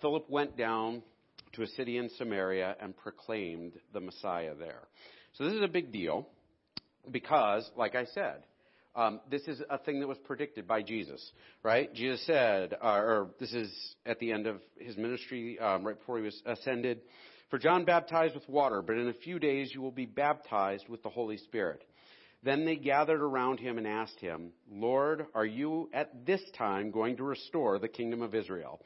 Philip 0.00 0.30
went 0.30 0.56
down 0.56 1.02
to 1.54 1.62
a 1.62 1.66
city 1.66 1.98
in 1.98 2.08
Samaria 2.16 2.76
and 2.80 2.96
proclaimed 2.96 3.72
the 3.92 4.00
Messiah 4.00 4.54
there. 4.54 4.88
So 5.34 5.44
this 5.44 5.52
is 5.52 5.62
a 5.62 5.68
big 5.68 5.92
deal 5.92 6.28
because, 7.10 7.68
like 7.76 7.94
I 7.94 8.06
said, 8.06 8.44
um, 8.94 9.20
this 9.30 9.42
is 9.42 9.60
a 9.68 9.78
thing 9.78 10.00
that 10.00 10.06
was 10.06 10.18
predicted 10.24 10.66
by 10.66 10.82
Jesus, 10.82 11.32
right? 11.62 11.92
Jesus 11.92 12.24
said, 12.26 12.74
uh, 12.82 12.86
or 12.86 13.30
this 13.38 13.52
is 13.52 13.70
at 14.06 14.18
the 14.18 14.32
end 14.32 14.46
of 14.46 14.60
his 14.78 14.96
ministry, 14.96 15.58
um, 15.58 15.84
right 15.84 15.98
before 15.98 16.16
he 16.18 16.24
was 16.24 16.40
ascended. 16.46 17.00
For 17.50 17.58
John 17.58 17.84
baptized 17.84 18.34
with 18.34 18.48
water, 18.48 18.82
but 18.82 18.98
in 18.98 19.08
a 19.08 19.14
few 19.14 19.38
days 19.38 19.72
you 19.72 19.80
will 19.80 19.90
be 19.90 20.04
baptized 20.04 20.88
with 20.88 21.02
the 21.02 21.08
Holy 21.08 21.38
Spirit. 21.38 21.82
Then 22.42 22.64
they 22.64 22.76
gathered 22.76 23.22
around 23.22 23.58
him 23.58 23.78
and 23.78 23.86
asked 23.86 24.20
him, 24.20 24.52
Lord, 24.70 25.26
are 25.34 25.46
you 25.46 25.88
at 25.94 26.26
this 26.26 26.42
time 26.56 26.90
going 26.90 27.16
to 27.16 27.24
restore 27.24 27.78
the 27.78 27.88
kingdom 27.88 28.20
of 28.22 28.34
Israel? 28.34 28.80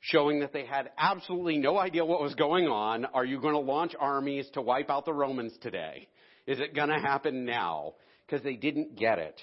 Showing 0.00 0.40
that 0.40 0.52
they 0.52 0.66
had 0.66 0.90
absolutely 0.98 1.56
no 1.56 1.78
idea 1.78 2.04
what 2.04 2.20
was 2.20 2.34
going 2.34 2.66
on. 2.66 3.06
Are 3.06 3.24
you 3.24 3.40
going 3.40 3.54
to 3.54 3.60
launch 3.60 3.94
armies 3.98 4.46
to 4.52 4.60
wipe 4.60 4.90
out 4.90 5.06
the 5.06 5.14
Romans 5.14 5.56
today? 5.62 6.08
Is 6.46 6.58
it 6.58 6.74
going 6.74 6.90
to 6.90 7.00
happen 7.00 7.46
now? 7.46 7.94
Because 8.26 8.42
they 8.44 8.56
didn't 8.56 8.96
get 8.98 9.18
it. 9.18 9.40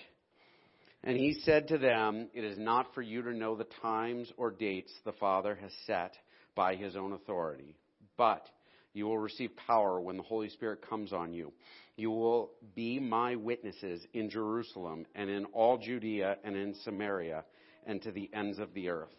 And 1.04 1.18
he 1.18 1.40
said 1.44 1.70
to 1.70 1.80
them, 1.80 2.30
It 2.36 2.44
is 2.44 2.60
not 2.60 2.94
for 2.94 3.02
you 3.02 3.24
to 3.24 3.34
know 3.34 3.56
the 3.56 3.66
times 3.82 4.32
or 4.38 4.52
dates 4.52 4.94
the 5.04 5.14
Father 5.14 5.56
has 5.56 5.72
set 5.88 6.14
by 6.54 6.76
his 6.76 6.96
own 6.96 7.14
authority 7.14 7.76
but 8.18 8.48
you 8.94 9.06
will 9.06 9.18
receive 9.18 9.52
power 9.68 10.00
when 10.02 10.18
the 10.18 10.24
Holy 10.24 10.50
Spirit 10.50 10.88
comes 10.88 11.14
on 11.14 11.34
you. 11.34 11.54
You 11.96 12.12
will 12.12 12.52
be 12.76 13.00
my 13.00 13.36
witnesses 13.36 14.06
in 14.14 14.30
Jerusalem 14.30 15.06
and 15.16 15.30
in 15.30 15.46
all 15.46 15.78
Judea 15.78 16.38
and 16.44 16.56
in 16.56 16.76
Samaria 16.84 17.46
and 17.86 18.02
to 18.02 18.12
the 18.12 18.30
ends 18.34 18.60
of 18.60 18.74
the 18.74 18.90
earth. 18.90 19.10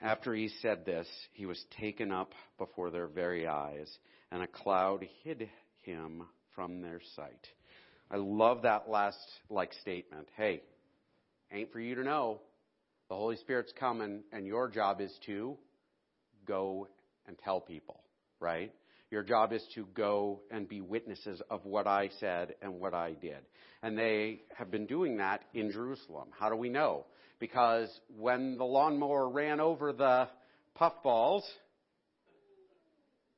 After 0.00 0.34
he 0.34 0.48
said 0.60 0.84
this, 0.84 1.08
he 1.32 1.46
was 1.46 1.64
taken 1.78 2.12
up 2.12 2.32
before 2.58 2.90
their 2.90 3.06
very 3.06 3.46
eyes, 3.46 3.90
and 4.30 4.42
a 4.42 4.46
cloud 4.46 5.06
hid 5.22 5.48
him 5.82 6.24
from 6.54 6.82
their 6.82 7.00
sight. 7.16 7.48
I 8.10 8.16
love 8.16 8.62
that 8.62 8.88
last 8.88 9.18
like 9.48 9.72
statement. 9.80 10.28
Hey, 10.36 10.62
ain't 11.50 11.72
for 11.72 11.80
you 11.80 11.94
to 11.94 12.04
know. 12.04 12.40
The 13.08 13.14
Holy 13.14 13.36
Spirit's 13.36 13.72
coming, 13.78 14.24
and 14.32 14.46
your 14.46 14.68
job 14.68 15.00
is 15.00 15.12
to 15.26 15.56
go 16.46 16.88
and 17.26 17.36
tell 17.38 17.60
people, 17.60 18.00
right? 18.40 18.72
Your 19.10 19.22
job 19.22 19.52
is 19.52 19.64
to 19.74 19.86
go 19.94 20.40
and 20.50 20.68
be 20.68 20.80
witnesses 20.80 21.40
of 21.50 21.64
what 21.64 21.86
I 21.86 22.10
said 22.18 22.54
and 22.62 22.80
what 22.80 22.94
I 22.94 23.12
did. 23.12 23.38
And 23.82 23.96
they 23.96 24.42
have 24.56 24.70
been 24.70 24.86
doing 24.86 25.18
that 25.18 25.42
in 25.52 25.70
Jerusalem. 25.70 26.28
How 26.38 26.48
do 26.48 26.56
we 26.56 26.68
know? 26.68 27.04
Because 27.38 27.88
when 28.18 28.56
the 28.56 28.64
lawnmower 28.64 29.28
ran 29.28 29.60
over 29.60 29.92
the 29.92 30.28
puffballs, 30.74 31.44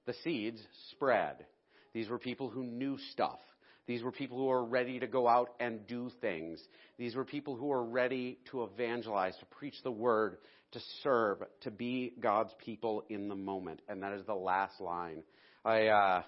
the 0.06 0.14
seeds 0.24 0.60
spread. 0.92 1.44
These 1.92 2.08
were 2.08 2.18
people 2.18 2.48
who 2.48 2.64
knew 2.64 2.96
stuff. 3.12 3.38
These 3.86 4.02
were 4.02 4.12
people 4.12 4.38
who 4.38 4.46
were 4.46 4.64
ready 4.64 4.98
to 4.98 5.06
go 5.06 5.28
out 5.28 5.50
and 5.60 5.86
do 5.86 6.10
things. 6.20 6.60
These 6.98 7.14
were 7.14 7.24
people 7.24 7.56
who 7.56 7.66
were 7.66 7.84
ready 7.84 8.38
to 8.50 8.64
evangelize, 8.64 9.36
to 9.38 9.46
preach 9.46 9.76
the 9.82 9.92
word, 9.92 10.38
to 10.76 10.82
serve, 11.02 11.38
to 11.62 11.70
be 11.70 12.12
God's 12.20 12.52
people 12.62 13.02
in 13.08 13.28
the 13.28 13.34
moment. 13.34 13.80
And 13.88 14.02
that 14.02 14.12
is 14.12 14.26
the 14.26 14.34
last 14.34 14.78
line. 14.78 15.22
I, 15.64 15.86
uh, 15.86 16.22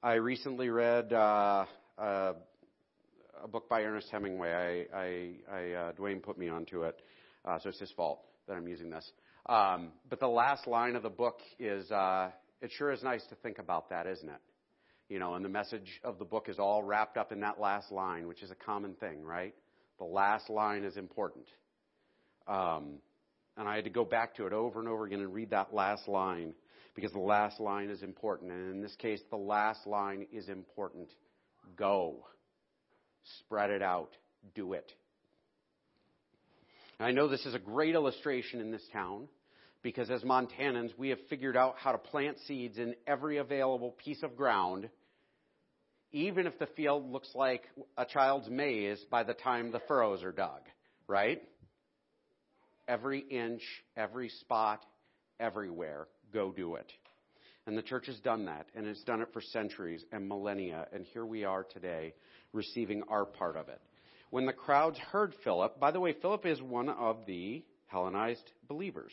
I 0.00 0.14
recently 0.14 0.68
read, 0.68 1.12
uh, 1.12 1.64
uh, 1.98 2.34
a 3.42 3.48
book 3.48 3.68
by 3.68 3.82
Ernest 3.82 4.08
Hemingway. 4.12 4.86
I, 4.92 4.96
I, 4.96 5.32
I 5.52 5.72
uh, 5.72 5.92
Dwayne 5.94 6.22
put 6.22 6.38
me 6.38 6.48
onto 6.48 6.84
it, 6.84 7.02
uh, 7.44 7.58
so 7.58 7.70
it's 7.70 7.80
his 7.80 7.90
fault 7.96 8.20
that 8.46 8.54
I'm 8.54 8.68
using 8.68 8.90
this. 8.90 9.10
Um, 9.46 9.90
but 10.08 10.20
the 10.20 10.28
last 10.28 10.68
line 10.68 10.94
of 10.94 11.02
the 11.02 11.10
book 11.10 11.40
is, 11.58 11.90
uh, 11.90 12.30
it 12.60 12.70
sure 12.78 12.92
is 12.92 13.02
nice 13.02 13.24
to 13.30 13.34
think 13.34 13.58
about 13.58 13.90
that, 13.90 14.06
isn't 14.06 14.28
it? 14.28 14.40
You 15.08 15.18
know, 15.18 15.34
and 15.34 15.44
the 15.44 15.48
message 15.48 16.00
of 16.04 16.20
the 16.20 16.24
book 16.24 16.48
is 16.48 16.60
all 16.60 16.84
wrapped 16.84 17.16
up 17.16 17.32
in 17.32 17.40
that 17.40 17.58
last 17.58 17.90
line, 17.90 18.28
which 18.28 18.44
is 18.44 18.52
a 18.52 18.54
common 18.54 18.94
thing, 18.94 19.24
right? 19.24 19.54
The 19.98 20.04
last 20.04 20.48
line 20.48 20.84
is 20.84 20.96
important. 20.96 21.46
Um, 22.46 22.98
and 23.56 23.68
I 23.68 23.76
had 23.76 23.84
to 23.84 23.90
go 23.90 24.04
back 24.04 24.36
to 24.36 24.46
it 24.46 24.52
over 24.52 24.78
and 24.80 24.88
over 24.88 25.04
again 25.04 25.20
and 25.20 25.32
read 25.32 25.50
that 25.50 25.74
last 25.74 26.08
line 26.08 26.54
because 26.94 27.12
the 27.12 27.18
last 27.18 27.60
line 27.60 27.90
is 27.90 28.02
important. 28.02 28.50
And 28.52 28.70
in 28.74 28.80
this 28.80 28.94
case, 28.96 29.20
the 29.30 29.36
last 29.36 29.86
line 29.86 30.26
is 30.32 30.48
important. 30.48 31.08
Go. 31.76 32.24
Spread 33.40 33.70
it 33.70 33.82
out. 33.82 34.10
Do 34.54 34.72
it. 34.72 34.90
And 36.98 37.06
I 37.06 37.12
know 37.12 37.28
this 37.28 37.46
is 37.46 37.54
a 37.54 37.58
great 37.58 37.94
illustration 37.94 38.60
in 38.60 38.70
this 38.70 38.86
town 38.92 39.28
because 39.82 40.10
as 40.10 40.22
Montanans, 40.22 40.96
we 40.96 41.08
have 41.08 41.18
figured 41.28 41.56
out 41.56 41.74
how 41.76 41.92
to 41.92 41.98
plant 41.98 42.36
seeds 42.46 42.78
in 42.78 42.94
every 43.06 43.38
available 43.38 43.90
piece 44.04 44.22
of 44.22 44.36
ground, 44.36 44.88
even 46.12 46.46
if 46.46 46.58
the 46.58 46.68
field 46.76 47.10
looks 47.10 47.30
like 47.34 47.64
a 47.96 48.04
child's 48.04 48.48
maze 48.48 49.04
by 49.10 49.24
the 49.24 49.34
time 49.34 49.72
the 49.72 49.80
furrows 49.88 50.22
are 50.22 50.32
dug, 50.32 50.60
right? 51.08 51.42
Every 52.92 53.20
inch, 53.20 53.62
every 53.96 54.28
spot, 54.28 54.84
everywhere. 55.40 56.08
Go 56.30 56.52
do 56.52 56.74
it. 56.74 56.92
And 57.66 57.78
the 57.78 57.82
church 57.82 58.06
has 58.06 58.18
done 58.20 58.44
that, 58.46 58.66
and 58.74 58.86
it's 58.86 59.02
done 59.04 59.22
it 59.22 59.28
for 59.32 59.40
centuries 59.40 60.04
and 60.12 60.28
millennia, 60.28 60.86
and 60.92 61.06
here 61.06 61.24
we 61.24 61.44
are 61.44 61.64
today 61.64 62.12
receiving 62.52 63.02
our 63.08 63.24
part 63.24 63.56
of 63.56 63.68
it. 63.70 63.80
When 64.30 64.44
the 64.44 64.52
crowds 64.52 64.98
heard 64.98 65.32
Philip, 65.42 65.80
by 65.80 65.90
the 65.90 66.00
way, 66.00 66.14
Philip 66.20 66.44
is 66.44 66.60
one 66.60 66.90
of 66.90 67.18
the 67.26 67.64
Hellenized 67.86 68.50
believers. 68.68 69.12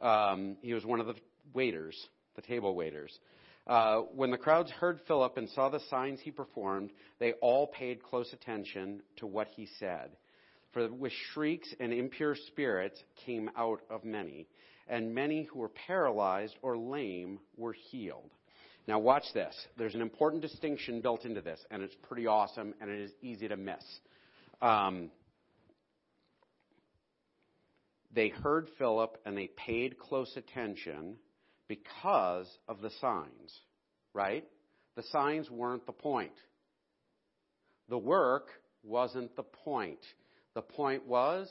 Um, 0.00 0.56
he 0.62 0.74
was 0.74 0.84
one 0.84 1.00
of 1.00 1.06
the 1.06 1.14
waiters, 1.52 1.96
the 2.36 2.42
table 2.42 2.74
waiters. 2.74 3.16
Uh, 3.66 4.00
when 4.14 4.30
the 4.30 4.38
crowds 4.38 4.70
heard 4.70 5.00
Philip 5.06 5.36
and 5.36 5.48
saw 5.50 5.68
the 5.68 5.80
signs 5.88 6.20
he 6.20 6.30
performed, 6.30 6.90
they 7.20 7.32
all 7.34 7.66
paid 7.68 8.02
close 8.02 8.32
attention 8.32 9.02
to 9.16 9.26
what 9.26 9.48
he 9.54 9.68
said. 9.78 10.10
For 10.74 10.88
with 10.88 11.12
shrieks 11.32 11.72
and 11.78 11.92
impure 11.92 12.34
spirits 12.48 13.00
came 13.24 13.48
out 13.56 13.80
of 13.88 14.04
many, 14.04 14.48
and 14.88 15.14
many 15.14 15.44
who 15.44 15.60
were 15.60 15.70
paralyzed 15.70 16.56
or 16.62 16.76
lame 16.76 17.38
were 17.56 17.72
healed. 17.72 18.30
Now 18.86 18.98
watch 18.98 19.24
this. 19.32 19.54
There's 19.78 19.94
an 19.94 20.02
important 20.02 20.42
distinction 20.42 21.00
built 21.00 21.24
into 21.24 21.40
this, 21.40 21.64
and 21.70 21.82
it's 21.82 21.94
pretty 22.02 22.26
awesome, 22.26 22.74
and 22.80 22.90
it 22.90 23.00
is 23.00 23.12
easy 23.22 23.48
to 23.48 23.56
miss. 23.56 23.84
Um, 24.60 25.10
they 28.12 28.28
heard 28.28 28.68
Philip 28.76 29.16
and 29.24 29.36
they 29.36 29.48
paid 29.56 29.98
close 29.98 30.36
attention 30.36 31.16
because 31.68 32.48
of 32.68 32.80
the 32.80 32.90
signs, 33.00 33.60
right? 34.12 34.44
The 34.96 35.02
signs 35.04 35.50
weren't 35.50 35.86
the 35.86 35.92
point. 35.92 36.34
The 37.88 37.98
work 37.98 38.48
wasn't 38.82 39.34
the 39.36 39.42
point. 39.42 40.00
The 40.54 40.62
point 40.62 41.06
was 41.06 41.50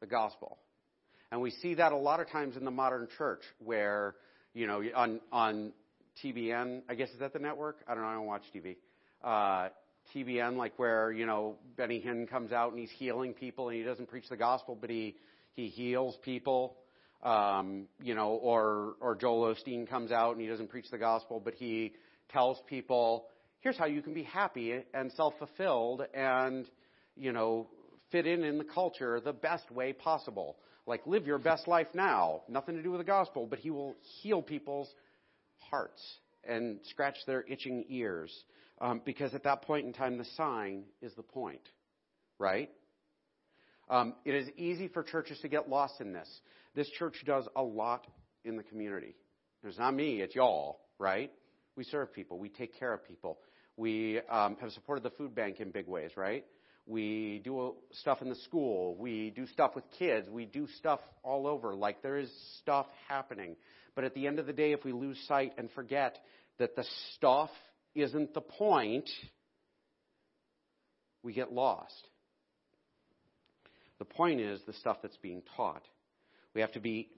the 0.00 0.06
gospel. 0.06 0.58
And 1.32 1.40
we 1.40 1.50
see 1.50 1.74
that 1.74 1.92
a 1.92 1.96
lot 1.96 2.20
of 2.20 2.30
times 2.30 2.56
in 2.56 2.64
the 2.64 2.70
modern 2.70 3.08
church 3.18 3.42
where, 3.58 4.14
you 4.54 4.66
know, 4.66 4.82
on, 4.94 5.20
on 5.32 5.72
TBN, 6.22 6.82
I 6.88 6.94
guess 6.94 7.10
is 7.10 7.18
that 7.18 7.32
the 7.32 7.40
network? 7.40 7.78
I 7.88 7.94
don't 7.94 8.04
know, 8.04 8.08
I 8.08 8.14
don't 8.14 8.26
watch 8.26 8.44
TV. 8.54 8.76
Uh, 9.22 9.70
TBN, 10.14 10.56
like 10.56 10.78
where, 10.78 11.10
you 11.10 11.26
know, 11.26 11.56
Benny 11.76 12.00
Hinn 12.00 12.28
comes 12.28 12.52
out 12.52 12.70
and 12.70 12.78
he's 12.78 12.90
healing 12.98 13.32
people 13.32 13.68
and 13.68 13.78
he 13.78 13.82
doesn't 13.82 14.08
preach 14.08 14.28
the 14.28 14.36
gospel, 14.36 14.76
but 14.80 14.90
he, 14.90 15.16
he 15.54 15.68
heals 15.68 16.16
people. 16.22 16.76
Um, 17.22 17.86
you 18.02 18.14
know, 18.14 18.32
or, 18.32 18.96
or 19.00 19.14
Joel 19.14 19.54
Osteen 19.54 19.88
comes 19.88 20.12
out 20.12 20.32
and 20.32 20.42
he 20.42 20.46
doesn't 20.46 20.68
preach 20.68 20.90
the 20.90 20.98
gospel, 20.98 21.40
but 21.42 21.54
he 21.54 21.94
tells 22.30 22.58
people, 22.68 23.28
here's 23.60 23.78
how 23.78 23.86
you 23.86 24.02
can 24.02 24.12
be 24.12 24.24
happy 24.24 24.78
and 24.92 25.10
self-fulfilled 25.12 26.02
and, 26.12 26.66
you 27.16 27.32
know, 27.32 27.66
fit 28.14 28.28
in 28.28 28.44
in 28.44 28.58
the 28.58 28.64
culture 28.64 29.18
the 29.18 29.32
best 29.32 29.68
way 29.72 29.92
possible. 29.92 30.56
Like 30.86 31.04
live 31.04 31.26
your 31.26 31.38
best 31.38 31.66
life 31.66 31.88
now. 31.94 32.42
Nothing 32.48 32.76
to 32.76 32.82
do 32.82 32.92
with 32.92 33.00
the 33.00 33.04
gospel, 33.04 33.44
but 33.44 33.58
he 33.58 33.70
will 33.70 33.96
heal 34.22 34.40
people's 34.40 34.88
hearts 35.58 36.00
and 36.44 36.78
scratch 36.84 37.16
their 37.26 37.42
itching 37.48 37.84
ears. 37.88 38.32
Um, 38.80 39.00
because 39.04 39.34
at 39.34 39.42
that 39.44 39.62
point 39.62 39.84
in 39.86 39.92
time, 39.92 40.16
the 40.16 40.24
sign 40.36 40.84
is 41.02 41.12
the 41.16 41.24
point, 41.24 41.68
right? 42.38 42.70
Um, 43.90 44.14
it 44.24 44.34
is 44.34 44.48
easy 44.56 44.86
for 44.86 45.02
churches 45.02 45.40
to 45.40 45.48
get 45.48 45.68
lost 45.68 46.00
in 46.00 46.12
this. 46.12 46.28
This 46.76 46.88
church 46.90 47.16
does 47.26 47.48
a 47.56 47.62
lot 47.62 48.06
in 48.44 48.56
the 48.56 48.62
community. 48.62 49.16
It's 49.64 49.78
not 49.78 49.92
me, 49.92 50.20
it's 50.20 50.36
y'all, 50.36 50.80
right? 51.00 51.32
We 51.76 51.82
serve 51.82 52.12
people, 52.12 52.38
we 52.38 52.48
take 52.48 52.78
care 52.78 52.92
of 52.92 53.04
people. 53.06 53.38
We 53.76 54.20
um, 54.30 54.56
have 54.60 54.70
supported 54.70 55.02
the 55.02 55.10
food 55.10 55.34
bank 55.34 55.58
in 55.58 55.70
big 55.72 55.88
ways, 55.88 56.12
right? 56.16 56.44
We 56.86 57.40
do 57.44 57.76
stuff 57.92 58.20
in 58.20 58.28
the 58.28 58.36
school. 58.36 58.94
We 58.96 59.30
do 59.30 59.46
stuff 59.46 59.74
with 59.74 59.84
kids. 59.98 60.28
We 60.28 60.44
do 60.44 60.66
stuff 60.78 61.00
all 61.22 61.46
over. 61.46 61.74
Like 61.74 62.02
there 62.02 62.18
is 62.18 62.30
stuff 62.60 62.86
happening. 63.08 63.56
But 63.94 64.04
at 64.04 64.14
the 64.14 64.26
end 64.26 64.38
of 64.38 64.46
the 64.46 64.52
day, 64.52 64.72
if 64.72 64.84
we 64.84 64.92
lose 64.92 65.18
sight 65.26 65.54
and 65.56 65.70
forget 65.70 66.18
that 66.58 66.76
the 66.76 66.84
stuff 67.14 67.50
isn't 67.94 68.34
the 68.34 68.40
point, 68.40 69.08
we 71.22 71.32
get 71.32 71.52
lost. 71.52 72.08
The 73.98 74.04
point 74.04 74.40
is 74.40 74.60
the 74.66 74.72
stuff 74.74 74.98
that's 75.02 75.16
being 75.18 75.42
taught. 75.56 75.84
We 76.54 76.60
have 76.60 76.72
to 76.72 76.80
be 76.80 77.08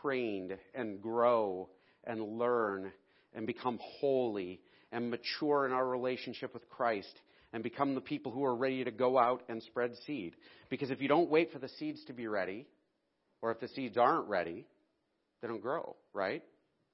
trained 0.00 0.56
and 0.74 1.02
grow 1.02 1.68
and 2.04 2.38
learn 2.38 2.92
and 3.34 3.46
become 3.46 3.80
holy 4.00 4.60
and 4.92 5.10
mature 5.10 5.66
in 5.66 5.72
our 5.72 5.86
relationship 5.86 6.54
with 6.54 6.68
Christ 6.68 7.12
and 7.56 7.62
become 7.62 7.94
the 7.94 8.02
people 8.02 8.30
who 8.30 8.44
are 8.44 8.54
ready 8.54 8.84
to 8.84 8.90
go 8.90 9.16
out 9.16 9.42
and 9.48 9.62
spread 9.62 9.90
seed. 10.06 10.36
Because 10.68 10.90
if 10.90 11.00
you 11.00 11.08
don't 11.08 11.30
wait 11.30 11.50
for 11.50 11.58
the 11.58 11.70
seeds 11.78 12.04
to 12.04 12.12
be 12.12 12.26
ready, 12.26 12.66
or 13.40 13.50
if 13.50 13.60
the 13.60 13.68
seeds 13.68 13.96
aren't 13.96 14.28
ready, 14.28 14.66
they 15.40 15.48
don't 15.48 15.62
grow, 15.62 15.96
right? 16.12 16.42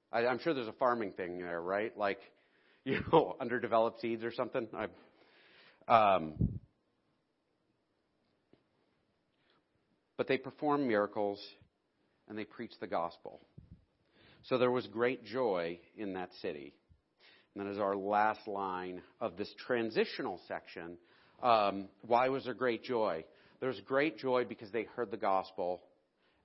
I, 0.09 0.21
am 0.21 0.39
sure 0.39 0.53
there's 0.53 0.69
a 0.69 0.73
farming 0.79 1.11
thing 1.17 1.37
there, 1.37 1.61
right? 1.61 1.91
Like, 1.97 2.19
you 2.85 3.01
know, 3.11 3.35
underdeveloped 3.41 3.99
seeds 3.99 4.23
or 4.23 4.31
something. 4.31 4.69
I, 5.89 6.15
um, 6.15 6.35
but 10.15 10.29
they 10.29 10.37
perform 10.37 10.87
miracles 10.87 11.45
and 12.29 12.37
they 12.37 12.45
preach 12.45 12.71
the 12.79 12.87
gospel. 12.87 13.41
So 14.43 14.57
there 14.57 14.71
was 14.71 14.87
great 14.87 15.25
joy 15.25 15.79
in 15.97 16.13
that 16.13 16.29
city. 16.41 16.73
And 17.55 17.65
that 17.65 17.71
is 17.71 17.77
our 17.77 17.95
last 17.95 18.47
line 18.47 19.01
of 19.21 19.37
this 19.37 19.53
transitional 19.65 20.39
section. 20.47 20.97
Um, 21.41 21.89
why 22.01 22.29
was 22.29 22.45
there 22.45 22.53
great 22.53 22.83
joy? 22.83 23.25
There 23.59 23.69
was 23.69 23.79
great 23.81 24.17
joy 24.17 24.45
because 24.45 24.71
they 24.71 24.83
heard 24.95 25.11
the 25.11 25.17
gospel 25.17 25.81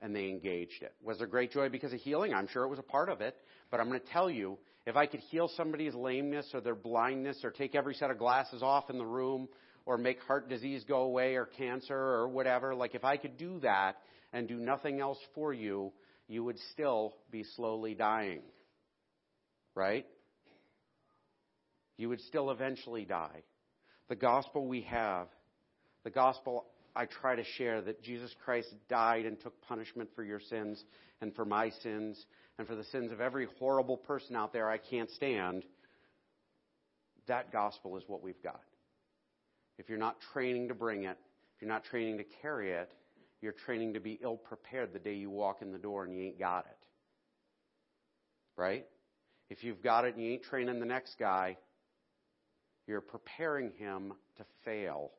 and 0.01 0.15
they 0.15 0.29
engaged 0.29 0.83
it. 0.83 0.95
Was 1.03 1.19
there 1.19 1.27
great 1.27 1.51
joy 1.51 1.69
because 1.69 1.93
of 1.93 2.01
healing? 2.01 2.35
I'm 2.35 2.47
sure 2.47 2.65
it 2.65 2.69
was 2.69 2.79
a 2.79 2.85
part 2.85 3.09
of 3.09 3.21
it. 3.21 3.37
But 3.71 3.81
I'm 3.81 3.89
going 3.89 4.01
to 4.01 4.07
tell 4.07 4.31
you, 4.31 4.59
if 4.87 4.97
I 4.97 5.07
could 5.07 5.21
heal 5.21 5.51
somebody's 5.57 5.95
lameness 5.95 6.51
or 6.55 6.61
their 6.61 6.75
blindness 6.75 7.39
or 7.43 7.51
take 7.51 7.75
every 7.75 7.95
set 7.95 8.11
of 8.11 8.19
glasses 8.19 8.63
off 8.63 8.91
in 8.91 8.99
the 8.99 9.07
room 9.07 9.49
or 9.87 9.99
make 9.99 10.21
heart 10.23 10.49
disease 10.49 10.85
go 10.87 11.03
away 11.03 11.35
or 11.35 11.47
cancer 11.47 11.97
or 11.97 12.29
whatever, 12.29 12.75
like 12.75 12.95
if 12.95 13.05
I 13.05 13.17
could 13.17 13.37
do 13.37 13.59
that 13.61 13.97
and 14.33 14.47
do 14.47 14.57
nothing 14.57 15.01
else 15.01 15.19
for 15.35 15.53
you, 15.53 15.93
you 16.29 16.45
would 16.45 16.59
still 16.73 17.15
be 17.31 17.45
slowly 17.57 17.95
dying. 17.95 18.43
Right? 19.75 20.07
You 21.99 22.09
would 22.09 22.21
still 22.23 22.51
eventually 22.51 23.05
die. 23.05 23.43
The 24.09 24.17
gospel 24.17 24.67
we 24.67 24.83
have, 24.83 25.27
the 26.05 26.11
gospel 26.11 26.65
I 26.97 27.05
try 27.05 27.37
to 27.37 27.45
share 27.45 27.83
that 27.83 28.03
Jesus 28.03 28.35
Christ 28.45 28.73
died 28.89 29.27
and 29.27 29.39
took 29.39 29.61
punishment 29.63 30.09
for 30.17 30.25
your 30.25 30.41
sins 30.41 30.83
and 31.21 31.35
for 31.35 31.45
my 31.45 31.71
sins 31.83 32.25
and 32.59 32.67
for 32.67 32.75
the 32.75 32.85
sins 32.85 33.13
of 33.13 33.21
every 33.21 33.47
horrible 33.59 33.97
person 33.97 34.35
out 34.35 34.53
there 34.53 34.71
I 34.71 34.79
can't 34.79 35.11
stand. 35.11 35.65
That 37.27 37.53
gospel 37.53 37.99
is 37.99 38.05
what 38.07 38.23
we've 38.23 38.43
got. 38.43 38.63
If 39.77 39.89
you're 39.89 39.99
not 39.99 40.17
training 40.33 40.69
to 40.69 40.75
bring 40.75 41.05
it, 41.05 41.19
if 41.55 41.63
you're 41.63 41.71
not 41.71 41.85
training 41.85 42.19
to 42.19 42.25
carry 42.43 42.73
it, 42.73 42.91
you're 43.41 43.53
training 43.53 43.95
to 43.95 44.01
be 44.01 44.19
ill 44.23 44.37
prepared 44.37 44.93
the 44.93 44.99
day 44.99 45.15
you 45.15 45.31
walk 45.31 45.63
in 45.63 45.73
the 45.73 45.79
door 45.79 46.05
and 46.05 46.15
you 46.15 46.23
ain't 46.25 46.39
got 46.39 46.67
it. 46.71 46.79
Right? 48.57 48.87
If 49.51 49.63
you've 49.63 49.83
got 49.83 50.05
it 50.05 50.15
and 50.15 50.25
you 50.25 50.33
ain't 50.33 50.43
training 50.43 50.81
the 50.81 50.87
next 50.87 51.17
guy, 51.19 51.57
you're 52.89 53.01
preparing 53.01 53.73
him 53.79 54.15
to 54.37 54.45
fail. 54.65 55.11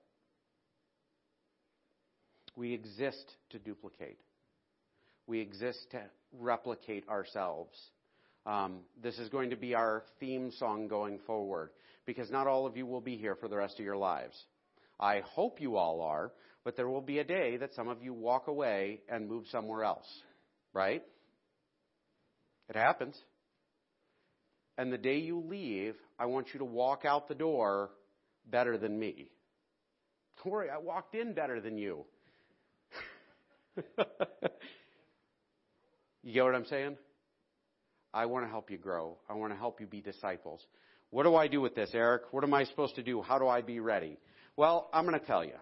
We 2.55 2.73
exist 2.73 3.36
to 3.51 3.60
duplicate. 3.60 4.19
We 5.27 5.39
exist 5.39 5.79
to 5.91 6.01
replicate 6.34 7.08
ourselves. 7.08 7.77
Um, 8.45 8.79
this 9.01 9.17
is 9.19 9.29
going 9.29 9.51
to 9.51 9.55
be 9.55 9.75
our 9.75 10.03
theme 10.19 10.51
song 10.58 10.88
going 10.88 11.19
forward 11.27 11.69
because 12.05 12.32
not 12.32 12.47
all 12.47 12.65
of 12.65 12.75
you 12.75 12.86
will 12.86 13.01
be 13.01 13.15
here 13.15 13.36
for 13.36 13.47
the 13.47 13.55
rest 13.55 13.77
of 13.79 13.86
your 13.86 13.97
lives. 13.97 14.36
I 14.99 15.21
hope 15.23 15.62
you 15.62 15.77
all 15.77 16.01
are, 16.01 16.32
but 16.63 16.75
there 16.75 16.89
will 16.89 17.01
be 17.01 17.19
a 17.19 17.23
day 17.23 17.58
that 17.58 17.73
some 17.75 17.88
of 17.88 18.01
you 18.01 18.13
walk 18.13 18.47
away 18.47 19.01
and 19.08 19.29
move 19.29 19.45
somewhere 19.51 19.84
else, 19.84 20.08
right? 20.73 21.03
It 22.67 22.75
happens. 22.75 23.15
And 24.80 24.92
the 24.94 24.98
day 24.98 25.18
you 25.18 25.44
leave, 25.46 25.96
I 26.18 26.28
want 26.28 26.54
you 26.54 26.60
to 26.60 26.65
walk 26.65 27.04
out 27.04 27.28
the 27.28 27.36
door 27.36 27.89
better 28.50 28.78
than 28.78 28.98
me. 28.98 29.30
Don't 30.38 30.54
worry, 30.54 30.70
I 30.70 30.78
walked 30.78 31.15
in 31.15 31.34
better 31.34 31.60
than 31.60 31.78
you. 31.78 32.06
you 36.24 36.34
get 36.34 36.46
what 36.46 36.56
I'm 36.56 36.65
saying? 36.68 36.96
I 38.13 38.26
want 38.28 38.46
to 38.46 38.50
help 38.50 38.72
you 38.72 38.78
grow. 38.78 39.18
I 39.30 39.34
want 39.34 39.52
to 39.52 39.60
help 39.60 39.82
you 39.82 39.86
be 39.86 40.00
disciples. 40.00 40.65
What 41.10 41.24
do 41.24 41.36
I 41.36 41.50
do 41.50 41.60
with 41.60 41.76
this, 41.76 41.89
Eric? 41.94 42.22
What 42.32 42.46
am 42.46 42.54
I 42.54 42.63
supposed 42.63 42.96
to 42.96 43.04
do? 43.04 43.22
How 43.22 43.38
do 43.38 43.50
I 43.50 43.62
be 43.62 43.82
ready? 43.82 44.18
Well, 44.56 44.89
I'm 44.94 45.06
going 45.06 45.20
to 45.20 45.26
tell 45.26 45.44
you. 45.44 45.56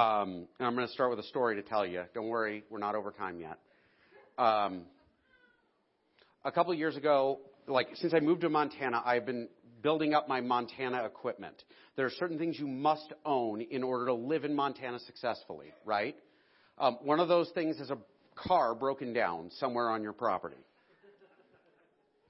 Um, 0.00 0.46
and 0.60 0.68
I'm 0.68 0.76
going 0.76 0.86
to 0.86 0.92
start 0.92 1.10
with 1.10 1.18
a 1.18 1.26
story 1.26 1.56
to 1.56 1.62
tell 1.62 1.84
you. 1.84 2.04
Don't 2.14 2.28
worry, 2.28 2.62
we're 2.70 2.78
not 2.78 2.94
over 2.94 3.10
time 3.10 3.40
yet. 3.40 3.58
Um, 4.38 4.82
a 6.44 6.52
couple 6.52 6.72
of 6.72 6.78
years 6.78 6.96
ago, 6.96 7.40
like 7.66 7.88
since 7.94 8.14
I 8.14 8.20
moved 8.20 8.42
to 8.42 8.48
Montana, 8.48 9.02
I've 9.04 9.26
been 9.26 9.48
building 9.82 10.14
up 10.14 10.28
my 10.28 10.40
Montana 10.40 11.04
equipment. 11.04 11.62
There 11.96 12.06
are 12.06 12.10
certain 12.10 12.38
things 12.38 12.58
you 12.58 12.66
must 12.66 13.12
own 13.24 13.60
in 13.60 13.82
order 13.82 14.06
to 14.06 14.14
live 14.14 14.44
in 14.44 14.54
Montana 14.54 14.98
successfully, 15.00 15.72
right? 15.84 16.16
Um, 16.78 16.98
one 17.02 17.20
of 17.20 17.28
those 17.28 17.50
things 17.50 17.78
is 17.78 17.90
a 17.90 17.98
car 18.34 18.74
broken 18.74 19.12
down 19.12 19.50
somewhere 19.58 19.90
on 19.90 20.02
your 20.02 20.12
property. 20.12 20.56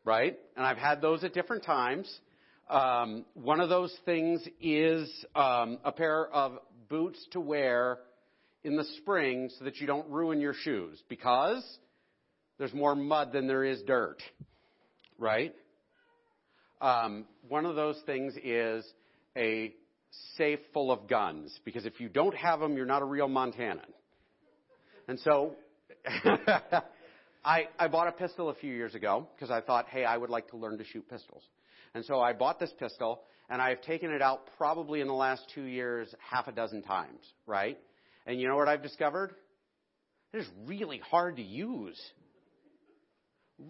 right? 0.04 0.38
And 0.56 0.66
I've 0.66 0.78
had 0.78 1.00
those 1.00 1.22
at 1.24 1.32
different 1.34 1.64
times. 1.64 2.12
Um, 2.68 3.24
one 3.34 3.60
of 3.60 3.68
those 3.68 3.94
things 4.04 4.42
is 4.60 5.08
um, 5.34 5.78
a 5.84 5.92
pair 5.92 6.26
of 6.26 6.58
boots 6.88 7.24
to 7.32 7.40
wear 7.40 7.98
in 8.64 8.76
the 8.76 8.84
spring 8.98 9.50
so 9.58 9.64
that 9.64 9.76
you 9.76 9.86
don't 9.86 10.08
ruin 10.08 10.40
your 10.40 10.54
shoes 10.54 11.02
because 11.08 11.64
there's 12.58 12.72
more 12.72 12.94
mud 12.94 13.32
than 13.32 13.46
there 13.46 13.64
is 13.64 13.82
dirt, 13.82 14.22
right? 15.22 15.54
Um, 16.80 17.26
one 17.48 17.64
of 17.64 17.76
those 17.76 17.98
things 18.04 18.34
is 18.42 18.84
a 19.36 19.72
safe 20.36 20.58
full 20.74 20.90
of 20.90 21.08
guns 21.08 21.58
because 21.64 21.86
if 21.86 22.00
you 22.00 22.08
don't 22.08 22.34
have 22.34 22.58
them, 22.60 22.76
you're 22.76 22.86
not 22.86 23.02
a 23.02 23.04
real 23.04 23.28
Montanan. 23.28 23.78
And 25.06 25.18
so 25.20 25.54
I, 27.44 27.68
I 27.78 27.88
bought 27.88 28.08
a 28.08 28.12
pistol 28.12 28.50
a 28.50 28.54
few 28.54 28.74
years 28.74 28.94
ago 28.96 29.28
because 29.34 29.50
I 29.50 29.60
thought, 29.60 29.86
hey, 29.88 30.04
I 30.04 30.16
would 30.16 30.28
like 30.28 30.48
to 30.50 30.56
learn 30.56 30.76
to 30.78 30.84
shoot 30.84 31.08
pistols. 31.08 31.44
And 31.94 32.04
so 32.04 32.20
I 32.20 32.32
bought 32.32 32.58
this 32.58 32.72
pistol 32.78 33.22
and 33.48 33.62
I've 33.62 33.80
taken 33.82 34.10
it 34.10 34.22
out 34.22 34.48
probably 34.58 35.00
in 35.00 35.06
the 35.06 35.14
last 35.14 35.42
two 35.54 35.64
years 35.64 36.12
half 36.18 36.48
a 36.48 36.52
dozen 36.52 36.82
times, 36.82 37.20
right? 37.46 37.78
And 38.26 38.40
you 38.40 38.48
know 38.48 38.56
what 38.56 38.68
I've 38.68 38.82
discovered? 38.82 39.34
It 40.32 40.38
is 40.38 40.46
really 40.66 40.98
hard 40.98 41.36
to 41.36 41.42
use. 41.42 42.00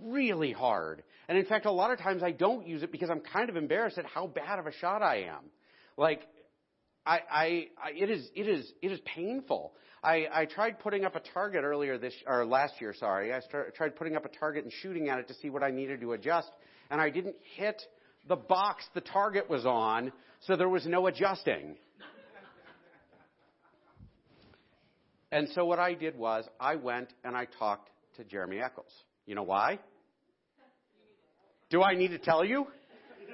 Really 0.00 0.52
hard. 0.52 1.02
And 1.28 1.38
in 1.38 1.44
fact, 1.44 1.66
a 1.66 1.70
lot 1.70 1.90
of 1.90 1.98
times 1.98 2.22
I 2.22 2.31
don't 2.31 2.66
use 2.66 2.83
it 2.83 2.92
because 2.92 3.11
I'm 3.11 3.20
kind 3.20 3.48
of 3.48 3.57
embarrassed 3.57 3.98
at 3.98 4.07
how 4.07 4.26
bad 4.26 4.59
of 4.59 4.66
a 4.66 4.72
shot 4.72 5.02
I 5.02 5.24
am. 5.24 5.50
Like, 5.96 6.20
I, 7.05 7.20
I, 7.31 7.66
I 7.83 7.90
it 7.96 8.11
is, 8.11 8.28
it 8.35 8.48
is, 8.48 8.72
it 8.81 8.92
is 8.92 9.00
painful. 9.05 9.74
I, 10.05 10.26
I 10.33 10.44
tried 10.46 10.81
putting 10.81 11.05
up 11.05 11.14
a 11.14 11.20
target 11.33 11.62
earlier 11.62 11.96
this, 11.96 12.14
or 12.26 12.44
last 12.44 12.74
year, 12.81 12.94
sorry. 12.98 13.33
I 13.33 13.40
start, 13.40 13.74
tried 13.74 13.94
putting 13.94 14.16
up 14.16 14.24
a 14.24 14.28
target 14.28 14.64
and 14.64 14.72
shooting 14.72 15.09
at 15.09 15.18
it 15.18 15.28
to 15.28 15.35
see 15.35 15.48
what 15.48 15.62
I 15.62 15.70
needed 15.70 16.00
to 16.00 16.12
adjust, 16.12 16.50
and 16.90 17.00
I 17.00 17.11
didn't 17.11 17.37
hit 17.57 17.81
the 18.28 18.37
box 18.37 18.85
the 18.94 19.00
target 19.00 19.48
was 19.48 19.64
on, 19.64 20.12
so 20.40 20.57
there 20.57 20.68
was 20.68 20.87
no 20.87 21.07
adjusting. 21.07 21.76
and 25.31 25.48
so 25.55 25.64
what 25.64 25.78
I 25.78 25.94
did 25.94 26.16
was 26.16 26.44
I 26.59 26.76
went 26.76 27.12
and 27.24 27.37
I 27.37 27.46
talked 27.59 27.90
to 28.16 28.24
Jeremy 28.24 28.59
Eccles. 28.59 28.92
You 29.26 29.35
know 29.35 29.42
why? 29.42 29.78
Do 31.70 31.82
I 31.82 31.94
need 31.94 32.08
to 32.08 32.18
tell 32.18 32.44
you? 32.44 32.66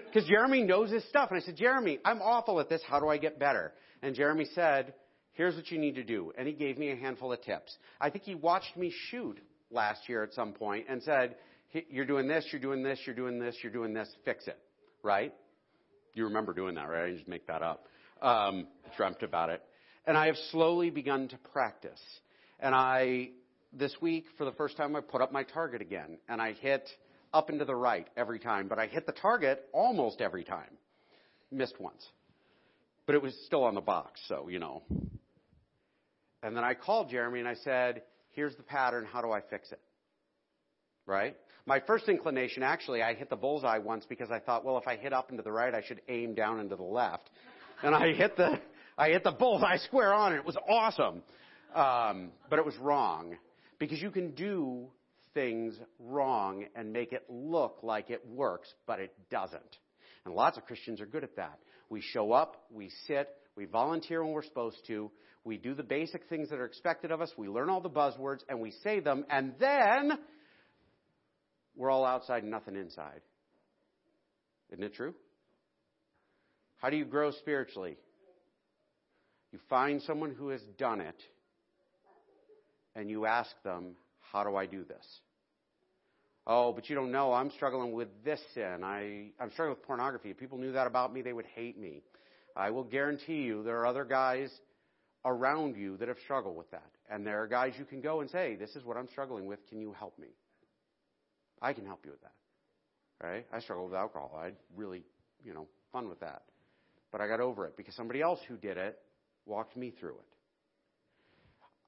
Because 0.06 0.28
Jeremy 0.28 0.62
knows 0.62 0.90
his 0.90 1.06
stuff. 1.08 1.30
And 1.30 1.40
I 1.40 1.44
said, 1.44 1.56
Jeremy, 1.56 1.98
I'm 2.04 2.22
awful 2.22 2.60
at 2.60 2.68
this. 2.68 2.80
How 2.86 3.00
do 3.00 3.08
I 3.08 3.18
get 3.18 3.38
better? 3.38 3.72
And 4.02 4.14
Jeremy 4.14 4.46
said, 4.54 4.94
here's 5.32 5.56
what 5.56 5.70
you 5.70 5.78
need 5.78 5.96
to 5.96 6.04
do. 6.04 6.32
And 6.38 6.46
he 6.46 6.54
gave 6.54 6.78
me 6.78 6.90
a 6.90 6.96
handful 6.96 7.32
of 7.32 7.42
tips. 7.42 7.76
I 8.00 8.10
think 8.10 8.24
he 8.24 8.34
watched 8.34 8.76
me 8.76 8.92
shoot 9.10 9.38
last 9.70 10.08
year 10.08 10.22
at 10.22 10.32
some 10.32 10.52
point 10.52 10.86
and 10.88 11.02
said, 11.02 11.36
you're 11.90 12.06
doing 12.06 12.28
this, 12.28 12.46
you're 12.52 12.60
doing 12.60 12.82
this, 12.82 12.98
you're 13.04 13.16
doing 13.16 13.38
this, 13.38 13.56
you're 13.62 13.72
doing 13.72 13.92
this, 13.92 14.08
fix 14.24 14.46
it 14.46 14.58
right? 15.02 15.32
You 16.14 16.24
remember 16.24 16.52
doing 16.52 16.74
that, 16.74 16.88
right? 16.88 17.08
I 17.08 17.12
just 17.12 17.28
make 17.28 17.46
that 17.46 17.62
up. 17.62 17.86
Um, 18.20 18.66
dreamt 18.96 19.22
about 19.22 19.50
it. 19.50 19.62
And 20.06 20.16
I 20.16 20.26
have 20.26 20.36
slowly 20.50 20.90
begun 20.90 21.28
to 21.28 21.38
practice. 21.52 22.00
And 22.60 22.74
I, 22.74 23.30
this 23.72 23.94
week, 24.00 24.26
for 24.36 24.44
the 24.44 24.52
first 24.52 24.76
time, 24.76 24.96
I 24.96 25.00
put 25.00 25.20
up 25.20 25.32
my 25.32 25.42
target 25.42 25.82
again. 25.82 26.18
And 26.28 26.40
I 26.40 26.52
hit 26.52 26.88
up 27.32 27.48
and 27.50 27.58
to 27.58 27.64
the 27.64 27.74
right 27.74 28.06
every 28.16 28.38
time. 28.38 28.68
But 28.68 28.78
I 28.78 28.86
hit 28.86 29.06
the 29.06 29.12
target 29.12 29.64
almost 29.72 30.20
every 30.20 30.44
time. 30.44 30.70
Missed 31.50 31.80
once. 31.80 32.06
But 33.06 33.14
it 33.14 33.22
was 33.22 33.34
still 33.46 33.64
on 33.64 33.74
the 33.74 33.80
box, 33.80 34.20
so, 34.28 34.48
you 34.48 34.58
know. 34.58 34.82
And 36.42 36.56
then 36.56 36.64
I 36.64 36.74
called 36.74 37.10
Jeremy 37.10 37.40
and 37.40 37.48
I 37.48 37.54
said, 37.54 38.02
here's 38.30 38.54
the 38.56 38.62
pattern. 38.62 39.06
How 39.10 39.22
do 39.22 39.32
I 39.32 39.40
fix 39.40 39.72
it? 39.72 39.80
Right? 41.06 41.36
My 41.66 41.80
first 41.80 42.08
inclination, 42.08 42.62
actually, 42.62 43.02
I 43.02 43.14
hit 43.14 43.30
the 43.30 43.36
bullseye 43.36 43.78
once 43.78 44.04
because 44.08 44.30
I 44.30 44.38
thought, 44.38 44.64
well, 44.64 44.78
if 44.78 44.86
I 44.86 44.96
hit 44.96 45.12
up 45.12 45.30
and 45.30 45.38
to 45.38 45.42
the 45.42 45.52
right, 45.52 45.74
I 45.74 45.82
should 45.82 46.00
aim 46.08 46.34
down 46.34 46.60
and 46.60 46.70
to 46.70 46.76
the 46.76 46.82
left. 46.82 47.30
And 47.82 47.94
I 47.94 48.12
hit 48.12 48.36
the, 48.36 48.60
I 48.96 49.08
hit 49.08 49.24
the 49.24 49.32
bullseye 49.32 49.78
square 49.78 50.12
on. 50.12 50.34
It 50.34 50.44
was 50.44 50.56
awesome. 50.68 51.22
Um, 51.74 52.30
but 52.48 52.58
it 52.58 52.64
was 52.64 52.76
wrong. 52.76 53.36
Because 53.78 54.00
you 54.00 54.10
can 54.10 54.32
do 54.32 54.88
things 55.34 55.78
wrong 56.00 56.64
and 56.74 56.92
make 56.92 57.12
it 57.12 57.24
look 57.28 57.78
like 57.82 58.10
it 58.10 58.26
works, 58.28 58.72
but 58.86 58.98
it 58.98 59.14
doesn't. 59.30 59.76
And 60.24 60.34
lots 60.34 60.56
of 60.56 60.64
Christians 60.66 61.00
are 61.00 61.06
good 61.06 61.24
at 61.24 61.36
that. 61.36 61.58
We 61.90 62.00
show 62.00 62.32
up, 62.32 62.66
we 62.70 62.90
sit, 63.06 63.28
we 63.56 63.64
volunteer 63.64 64.22
when 64.22 64.32
we're 64.32 64.42
supposed 64.42 64.78
to, 64.88 65.10
we 65.44 65.56
do 65.56 65.74
the 65.74 65.82
basic 65.82 66.28
things 66.28 66.50
that 66.50 66.58
are 66.58 66.64
expected 66.64 67.10
of 67.10 67.20
us, 67.20 67.32
we 67.36 67.48
learn 67.48 67.70
all 67.70 67.80
the 67.80 67.88
buzzwords, 67.88 68.40
and 68.48 68.60
we 68.60 68.72
say 68.82 69.00
them, 69.00 69.24
and 69.30 69.54
then 69.58 70.18
we're 71.76 71.90
all 71.90 72.04
outside 72.04 72.42
and 72.42 72.50
nothing 72.50 72.76
inside. 72.76 73.20
Isn't 74.70 74.84
it 74.84 74.94
true? 74.94 75.14
How 76.78 76.90
do 76.90 76.96
you 76.96 77.04
grow 77.04 77.30
spiritually? 77.30 77.96
You 79.52 79.58
find 79.70 80.02
someone 80.02 80.34
who 80.34 80.48
has 80.50 80.60
done 80.76 81.00
it 81.00 81.16
and 82.98 83.08
you 83.08 83.26
ask 83.26 83.50
them, 83.62 83.92
How 84.32 84.42
do 84.42 84.56
I 84.56 84.66
do 84.66 84.84
this? 84.84 85.06
Oh, 86.46 86.72
but 86.72 86.88
you 86.90 86.96
don't 86.96 87.12
know. 87.12 87.32
I'm 87.32 87.50
struggling 87.52 87.92
with 87.92 88.08
this 88.24 88.40
sin. 88.54 88.82
I, 88.82 89.30
I'm 89.38 89.50
struggling 89.52 89.76
with 89.76 89.86
pornography. 89.86 90.30
If 90.30 90.38
people 90.38 90.58
knew 90.58 90.72
that 90.72 90.86
about 90.86 91.12
me, 91.12 91.22
they 91.22 91.32
would 91.32 91.46
hate 91.54 91.78
me. 91.78 92.02
I 92.56 92.70
will 92.70 92.84
guarantee 92.84 93.42
you 93.42 93.62
there 93.62 93.78
are 93.80 93.86
other 93.86 94.04
guys 94.04 94.50
around 95.24 95.76
you 95.76 95.96
that 95.98 96.08
have 96.08 96.16
struggled 96.24 96.56
with 96.56 96.70
that. 96.70 96.90
And 97.10 97.26
there 97.26 97.42
are 97.42 97.46
guys 97.46 97.74
you 97.78 97.84
can 97.84 98.00
go 98.00 98.20
and 98.20 98.28
say, 98.30 98.56
This 98.56 98.74
is 98.74 98.84
what 98.84 98.96
I'm 98.96 99.08
struggling 99.08 99.46
with. 99.46 99.60
Can 99.68 99.80
you 99.80 99.92
help 99.92 100.18
me? 100.18 100.28
I 101.62 101.72
can 101.72 101.86
help 101.86 102.00
you 102.04 102.10
with 102.10 102.22
that. 102.22 102.32
Right? 103.24 103.46
I 103.52 103.60
struggle 103.60 103.84
with 103.86 103.94
alcohol. 103.94 104.36
I 104.40 104.46
had 104.46 104.56
really, 104.76 105.02
you 105.44 105.54
know, 105.54 105.68
fun 105.92 106.08
with 106.08 106.20
that. 106.20 106.42
But 107.12 107.20
I 107.20 107.28
got 107.28 107.40
over 107.40 107.66
it 107.66 107.76
because 107.76 107.94
somebody 107.94 108.20
else 108.22 108.40
who 108.48 108.56
did 108.56 108.76
it 108.76 108.98
walked 109.46 109.76
me 109.76 109.92
through 109.98 110.14
it. 110.14 110.37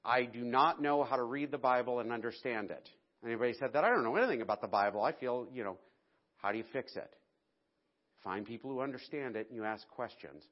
I 0.03 0.23
do 0.23 0.41
not 0.41 0.81
know 0.81 1.03
how 1.03 1.15
to 1.15 1.23
read 1.23 1.51
the 1.51 1.57
Bible 1.57 1.99
and 1.99 2.11
understand 2.11 2.71
it. 2.71 2.89
Anybody 3.23 3.53
said 3.59 3.73
that? 3.73 3.83
I 3.83 3.89
don't 3.89 4.03
know 4.03 4.15
anything 4.15 4.41
about 4.41 4.61
the 4.61 4.67
Bible. 4.67 5.03
I 5.03 5.11
feel, 5.11 5.47
you 5.53 5.63
know, 5.63 5.77
how 6.37 6.51
do 6.51 6.57
you 6.57 6.63
fix 6.73 6.95
it? 6.95 7.09
Find 8.23 8.45
people 8.45 8.71
who 8.71 8.81
understand 8.81 9.35
it 9.35 9.47
and 9.47 9.55
you 9.55 9.63
ask 9.63 9.87
questions. 9.89 10.43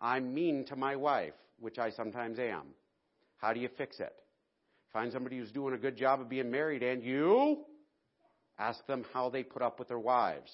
I'm 0.00 0.34
mean 0.34 0.64
to 0.66 0.76
my 0.76 0.96
wife, 0.96 1.34
which 1.60 1.78
I 1.78 1.90
sometimes 1.90 2.38
am. 2.38 2.62
How 3.38 3.52
do 3.52 3.60
you 3.60 3.68
fix 3.76 4.00
it? 4.00 4.14
Find 4.92 5.12
somebody 5.12 5.38
who's 5.38 5.52
doing 5.52 5.74
a 5.74 5.78
good 5.78 5.96
job 5.96 6.20
of 6.20 6.28
being 6.28 6.50
married 6.50 6.82
and 6.82 7.02
you 7.02 7.64
Ask 8.58 8.86
them 8.86 9.04
how 9.12 9.30
they 9.30 9.42
put 9.42 9.62
up 9.62 9.78
with 9.78 9.88
their 9.88 9.98
wives. 9.98 10.50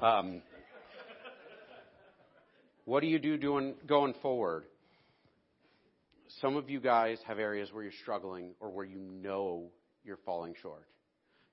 Um, 0.00 0.40
what 2.86 3.00
do 3.00 3.06
you 3.06 3.18
do 3.18 3.36
doing, 3.36 3.74
going 3.86 4.14
forward? 4.22 4.64
Some 6.40 6.56
of 6.56 6.70
you 6.70 6.80
guys 6.80 7.18
have 7.26 7.38
areas 7.38 7.70
where 7.70 7.82
you're 7.82 7.92
struggling 8.00 8.52
or 8.60 8.70
where 8.70 8.86
you 8.86 8.98
know 8.98 9.66
you're 10.02 10.18
falling 10.24 10.54
short. 10.62 10.86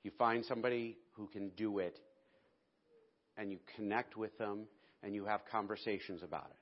You 0.03 0.11
find 0.17 0.45
somebody 0.45 0.97
who 1.11 1.27
can 1.27 1.49
do 1.57 1.79
it 1.79 1.99
and 3.35 3.51
you 3.51 3.59
connect 3.75 4.15
with 4.15 4.37
them 4.37 4.61
and 5.03 5.13
you 5.13 5.25
have 5.25 5.41
conversations 5.51 6.23
about 6.23 6.47
it 6.49 6.57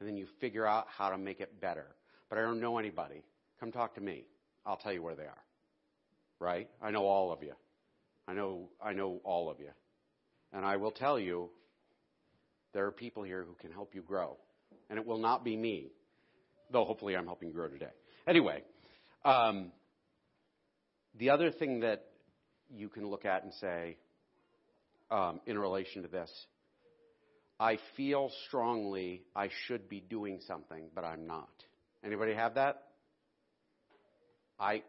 and 0.00 0.08
then 0.08 0.16
you 0.16 0.26
figure 0.40 0.66
out 0.66 0.86
how 0.88 1.10
to 1.10 1.18
make 1.18 1.38
it 1.38 1.60
better. 1.60 1.86
But 2.30 2.38
I 2.38 2.42
don't 2.42 2.60
know 2.60 2.78
anybody. 2.78 3.22
Come 3.60 3.70
talk 3.70 3.94
to 3.94 4.00
me. 4.00 4.24
I'll 4.66 4.76
tell 4.76 4.92
you 4.92 5.02
where 5.02 5.14
they 5.14 5.22
are. 5.22 5.42
Right? 6.40 6.68
I 6.82 6.90
know 6.90 7.04
all 7.06 7.32
of 7.32 7.44
you. 7.44 7.52
I 8.26 8.32
know, 8.32 8.70
I 8.84 8.92
know 8.92 9.20
all 9.22 9.48
of 9.48 9.60
you. 9.60 9.70
And 10.52 10.64
I 10.64 10.76
will 10.76 10.90
tell 10.90 11.18
you, 11.18 11.50
there 12.72 12.86
are 12.86 12.92
people 12.92 13.22
here 13.22 13.44
who 13.44 13.54
can 13.54 13.72
help 13.72 13.94
you 13.94 14.02
grow. 14.02 14.36
And 14.90 14.98
it 14.98 15.06
will 15.06 15.18
not 15.18 15.44
be 15.44 15.56
me. 15.56 15.92
Though 16.70 16.84
hopefully 16.84 17.16
I'm 17.16 17.26
helping 17.26 17.48
you 17.48 17.54
grow 17.54 17.68
today. 17.68 17.92
Anyway, 18.26 18.62
um, 19.24 19.72
the 21.18 21.30
other 21.30 21.50
thing 21.50 21.80
that 21.80 22.04
you 22.74 22.88
can 22.88 23.08
look 23.08 23.24
at 23.24 23.44
and 23.44 23.52
say, 23.54 23.96
um, 25.10 25.40
in 25.46 25.58
relation 25.58 26.02
to 26.02 26.08
this, 26.08 26.30
I 27.60 27.78
feel 27.96 28.30
strongly 28.48 29.22
I 29.36 29.50
should 29.66 29.88
be 29.88 30.00
doing 30.00 30.40
something, 30.46 30.84
but 30.94 31.04
I'm 31.04 31.26
not. 31.26 31.50
Anybody 32.04 32.34
have 32.34 32.54
that? 32.54 32.82
I, 34.58 34.82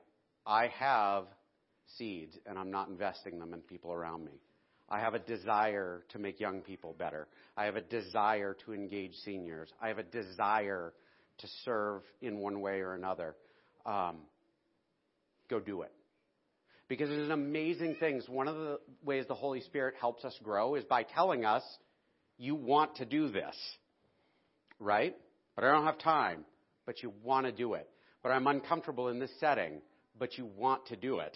I 0.45 0.67
have 0.79 1.25
seeds 1.97 2.37
and 2.45 2.57
I'm 2.57 2.71
not 2.71 2.87
investing 2.87 3.39
them 3.39 3.53
in 3.53 3.61
people 3.61 3.91
around 3.91 4.25
me. 4.25 4.39
I 4.93 4.99
have 4.99 5.15
a 5.15 5.19
desire 5.19 6.03
to 6.09 6.19
make 6.19 6.39
young 6.39 6.61
people 6.61 6.93
better. 6.95 7.27
I 7.57 7.65
have 7.65 7.77
a 7.77 7.81
desire 7.81 8.55
to 8.63 8.73
engage 8.73 9.15
seniors. 9.25 9.67
I 9.81 9.87
have 9.87 9.97
a 9.97 10.03
desire 10.03 10.93
to 11.39 11.47
serve 11.65 12.03
in 12.21 12.37
one 12.37 12.61
way 12.61 12.81
or 12.81 12.93
another. 12.93 13.35
Um, 13.87 14.17
go 15.49 15.59
do 15.59 15.81
it. 15.81 15.91
Because 16.87 17.09
there's 17.09 17.31
amazing 17.31 17.95
things. 17.99 18.29
One 18.29 18.47
of 18.47 18.55
the 18.55 18.79
ways 19.03 19.25
the 19.27 19.33
Holy 19.33 19.61
Spirit 19.61 19.95
helps 19.99 20.23
us 20.25 20.39
grow 20.43 20.75
is 20.75 20.83
by 20.83 21.01
telling 21.01 21.43
us 21.43 21.63
you 22.37 22.53
want 22.53 22.97
to 22.97 23.05
do 23.05 23.31
this, 23.31 23.55
right? 24.79 25.15
But 25.55 25.63
I 25.63 25.71
don't 25.71 25.85
have 25.85 25.97
time. 25.97 26.45
but 26.85 27.01
you 27.01 27.11
want 27.23 27.47
to 27.47 27.51
do 27.51 27.73
it. 27.73 27.89
But 28.21 28.29
I'm 28.29 28.45
uncomfortable 28.45 29.07
in 29.07 29.17
this 29.17 29.31
setting, 29.39 29.81
but 30.19 30.37
you 30.37 30.45
want 30.55 30.85
to 30.87 30.95
do 30.95 31.17
it. 31.17 31.35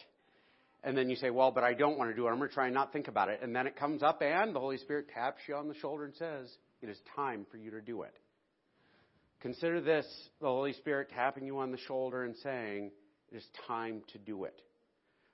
And 0.87 0.97
then 0.97 1.09
you 1.09 1.17
say, 1.17 1.31
well, 1.31 1.51
but 1.51 1.65
I 1.65 1.73
don't 1.73 1.97
want 1.97 2.11
to 2.11 2.15
do 2.15 2.27
it. 2.27 2.29
I'm 2.29 2.37
going 2.37 2.47
to 2.47 2.55
try 2.55 2.67
and 2.67 2.73
not 2.73 2.93
think 2.93 3.09
about 3.09 3.27
it. 3.27 3.41
And 3.43 3.53
then 3.53 3.67
it 3.67 3.75
comes 3.75 4.01
up 4.01 4.21
and 4.21 4.55
the 4.55 4.59
Holy 4.61 4.77
Spirit 4.77 5.09
taps 5.13 5.41
you 5.45 5.53
on 5.53 5.67
the 5.67 5.73
shoulder 5.73 6.05
and 6.05 6.15
says, 6.15 6.49
it 6.81 6.87
is 6.87 6.97
time 7.13 7.45
for 7.51 7.57
you 7.57 7.71
to 7.71 7.81
do 7.81 8.03
it. 8.03 8.13
Consider 9.41 9.81
this 9.81 10.05
the 10.39 10.47
Holy 10.47 10.71
Spirit 10.71 11.09
tapping 11.13 11.45
you 11.45 11.59
on 11.59 11.71
the 11.71 11.77
shoulder 11.77 12.23
and 12.23 12.37
saying, 12.37 12.91
it 13.29 13.35
is 13.35 13.45
time 13.67 14.01
to 14.13 14.17
do 14.17 14.45
it. 14.45 14.61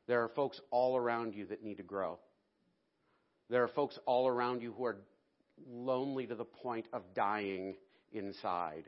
There 0.08 0.24
are 0.24 0.30
folks 0.30 0.60
all 0.72 0.98
around 0.98 1.36
you 1.36 1.46
that 1.46 1.64
need 1.64 1.78
to 1.78 1.84
grow. 1.84 2.18
There 3.52 3.62
are 3.62 3.68
folks 3.68 4.00
all 4.08 4.28
around 4.28 4.64
you 4.64 4.74
who 4.76 4.86
are 4.86 4.98
lonely 5.70 6.26
to 6.26 6.34
the 6.34 6.46
point 6.46 6.88
of 6.94 7.04
dying 7.14 7.76
inside. 8.12 8.86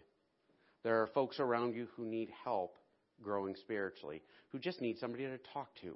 There 0.81 1.03
are 1.03 1.07
folks 1.13 1.39
around 1.39 1.75
you 1.75 1.89
who 1.95 2.05
need 2.05 2.29
help 2.43 2.75
growing 3.21 3.53
spiritually, 3.55 4.23
who 4.51 4.57
just 4.57 4.81
need 4.81 4.97
somebody 4.97 5.25
to 5.25 5.37
talk 5.53 5.69
to. 5.83 5.95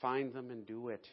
Find 0.00 0.32
them 0.32 0.50
and 0.50 0.66
do 0.66 0.88
it. 0.88 1.04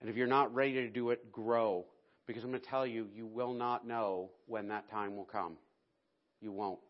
And 0.00 0.10
if 0.10 0.16
you're 0.16 0.26
not 0.26 0.54
ready 0.54 0.74
to 0.74 0.90
do 0.90 1.10
it, 1.10 1.32
grow. 1.32 1.86
Because 2.26 2.42
I'm 2.42 2.50
going 2.50 2.60
to 2.60 2.68
tell 2.68 2.86
you, 2.86 3.06
you 3.14 3.26
will 3.26 3.52
not 3.52 3.86
know 3.86 4.30
when 4.46 4.68
that 4.68 4.90
time 4.90 5.16
will 5.16 5.24
come. 5.24 5.56
You 6.40 6.52
won't. 6.52 6.80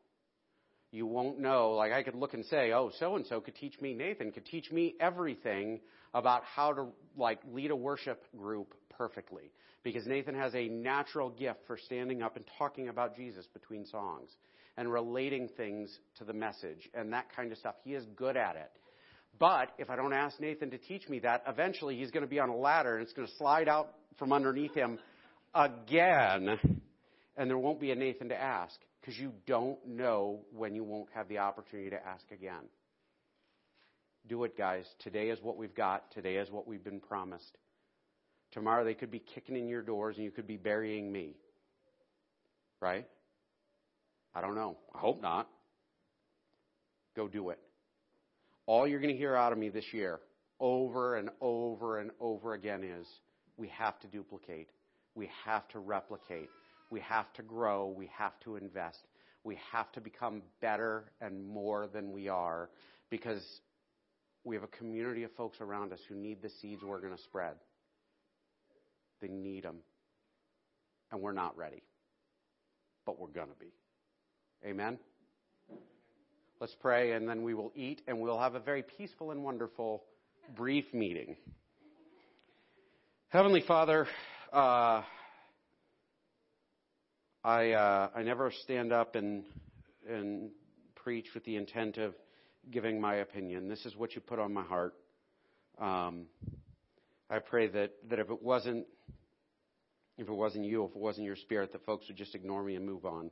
You 0.91 1.07
won't 1.07 1.39
know. 1.39 1.73
Like 1.73 1.93
I 1.93 2.03
could 2.03 2.15
look 2.15 2.35
and 2.35 2.45
say, 2.47 2.73
oh, 2.73 2.91
so 2.99 3.17
and 3.17 3.27
so 3.27 3.41
could 3.41 3.57
teach 3.57 3.81
me, 3.81 3.95
Nathan 3.95 4.33
could 4.33 4.47
teach 4.47 4.71
me 4.71 4.95
everything 5.01 5.81
about 6.13 6.45
how 6.45 6.73
to 6.73 6.87
like 7.17 7.41
lead 7.53 7.71
a 7.71 7.77
worship 7.77 8.23
group 8.37 8.75
perfectly. 8.91 9.51
Because 9.83 10.07
Nathan 10.07 10.35
has 10.35 10.55
a 10.55 10.69
natural 10.69 11.31
gift 11.31 11.61
for 11.67 11.77
standing 11.77 12.23
up 12.23 12.37
and 12.37 12.45
talking 12.59 12.89
about 12.89 13.17
Jesus 13.17 13.47
between 13.53 13.87
songs 13.87 14.31
and 14.77 14.91
relating 14.91 15.49
things 15.49 15.99
to 16.19 16.25
the 16.25 16.33
message 16.33 16.89
and 16.95 17.13
that 17.13 17.27
kind 17.35 17.53
of 17.53 17.59
stuff. 17.59 17.75
He 17.85 17.95
is 17.95 18.05
good 18.17 18.37
at 18.37 18.57
it. 18.57 18.71
But 19.39 19.71
if 19.79 19.91
I 19.91 19.97
don't 19.97 20.13
ask 20.13 20.39
Nathan 20.39 20.71
to 20.71 20.79
teach 20.79 21.09
me 21.09 21.19
that, 21.21 21.43
eventually 21.47 21.97
he's 21.97 22.11
going 22.11 22.23
to 22.23 22.29
be 22.29 22.39
on 22.39 22.49
a 22.49 22.57
ladder 22.57 22.95
and 22.97 23.03
it's 23.03 23.13
going 23.13 23.27
to 23.27 23.35
slide 23.35 23.69
out 23.69 23.89
from 24.19 24.33
underneath 24.33 24.75
him 24.75 24.99
again, 25.55 26.59
and 27.37 27.51
there 27.51 27.59
won't 27.59 27.81
be 27.81 27.91
a 27.91 27.95
Nathan 27.97 28.29
to 28.29 28.41
ask 28.41 28.75
because 29.01 29.19
you 29.19 29.33
don't 29.47 29.79
know 29.87 30.41
when 30.53 30.75
you 30.75 30.85
won't 30.85 31.09
have 31.15 31.29
the 31.29 31.39
opportunity 31.39 31.91
to 31.91 32.07
ask 32.07 32.25
again. 32.31 32.63
Do 34.27 34.45
it, 34.45 34.57
guys. 34.57 34.87
Today 35.01 35.29
is 35.29 35.39
what 35.43 35.57
we've 35.57 35.75
got. 35.75 36.11
Today 36.13 36.37
is 36.37 36.51
what 36.51 36.67
we've 36.67 36.83
been 36.83 37.01
promised. 37.01 37.59
Tomorrow 38.53 38.85
they 38.85 38.95
could 38.95 39.11
be 39.11 39.19
kicking 39.19 39.57
in 39.57 39.69
your 39.69 39.83
doors 39.83 40.17
and 40.17 40.25
you 40.25 40.31
could 40.31 40.47
be 40.47 40.57
burying 40.57 41.13
me. 41.13 41.35
Right? 42.81 43.07
I 44.35 44.41
don't 44.41 44.55
know. 44.55 44.77
I 44.95 44.99
hope 44.99 45.21
not. 45.21 45.49
Go 47.15 47.29
do 47.29 47.51
it. 47.51 47.59
All 48.67 48.87
you're 48.87 49.01
going 49.01 49.13
to 49.13 49.19
hear 49.19 49.37
out 49.37 49.53
of 49.53 49.59
me 49.59 49.69
this 49.69 49.93
year, 49.93 50.21
over 50.59 51.17
and 51.17 51.31
over 51.41 51.99
and 51.99 52.11
over 52.21 52.55
again, 52.55 52.83
is 52.83 53.07
we 53.57 53.69
have 53.69 53.99
to 54.01 54.07
duplicate. 54.07 54.69
We 55.15 55.29
have 55.45 55.69
to 55.69 55.79
replicate. 55.79 56.49
We 56.91 57.01
have 57.01 57.33
to 57.35 57.43
grow. 57.43 57.89
We 57.89 58.11
have 58.17 58.33
to 58.45 58.57
invest. 58.57 59.01
We 59.45 59.59
have 59.73 59.93
to 59.93 60.01
become 60.01 60.43
better 60.61 61.05
and 61.21 61.47
more 61.47 61.87
than 61.87 62.13
we 62.13 62.29
are 62.29 62.71
because 63.11 63.43
we 64.45 64.55
have 64.57 64.65
a 64.65 64.69
community 64.69 65.23
of 65.25 65.33
folks 65.33 65.61
around 65.61 65.93
us 65.93 66.01
who 66.09 66.15
need 66.15 66.43
the 66.43 66.51
seeds 66.61 66.83
we're 66.83 67.01
going 67.01 67.17
to 67.17 67.23
spread. 67.23 67.55
They 69.21 69.29
need 69.29 69.65
them. 69.65 69.77
And 71.13 71.21
we're 71.21 71.33
not 71.33 71.57
ready. 71.57 71.83
But 73.05 73.19
we're 73.19 73.29
going 73.29 73.49
to 73.49 73.59
be. 73.61 73.73
Amen? 74.67 74.99
Let's 76.65 76.77
pray, 76.81 77.13
and 77.13 77.29
then 77.29 77.43
we 77.43 77.53
will 77.53 77.73
eat, 77.77 78.01
and 78.09 78.19
we'll 78.19 78.41
have 78.41 78.55
a 78.55 78.59
very 78.59 78.83
peaceful 78.83 79.33
and 79.33 79.45
wonderful, 79.45 80.03
brief 80.57 80.87
meeting. 80.95 81.37
Heavenly 83.29 83.61
Father, 83.69 84.07
uh, 84.51 85.03
I 87.45 87.73
uh, 87.73 88.09
I 88.17 88.23
never 88.23 88.51
stand 88.63 88.95
up 88.95 89.15
and 89.15 89.45
and 90.09 90.53
preach 90.95 91.27
with 91.35 91.45
the 91.45 91.57
intent 91.57 91.99
of 91.99 92.15
giving 92.71 92.99
my 92.99 93.17
opinion. 93.17 93.69
This 93.69 93.85
is 93.85 93.95
what 93.95 94.15
you 94.15 94.23
put 94.23 94.39
on 94.39 94.55
my 94.55 94.63
heart. 94.63 94.95
Um, 95.79 96.29
I 97.29 97.41
pray 97.41 97.69
that 97.69 97.91
that 98.09 98.19
if 98.21 98.31
it 98.31 98.43
wasn't 98.43 98.87
if 100.17 100.29
it 100.29 100.35
wasn't 100.35 100.65
you, 100.65 100.87
if 100.87 100.93
it 100.93 100.97
wasn't 100.97 101.27
your 101.27 101.37
spirit, 101.37 101.73
that 101.73 101.85
folks 101.85 102.09
would 102.09 102.17
just 102.17 102.35
ignore 102.35 102.63
me 102.63 102.75
and 102.75 102.87
move 102.87 103.05
on. 103.05 103.31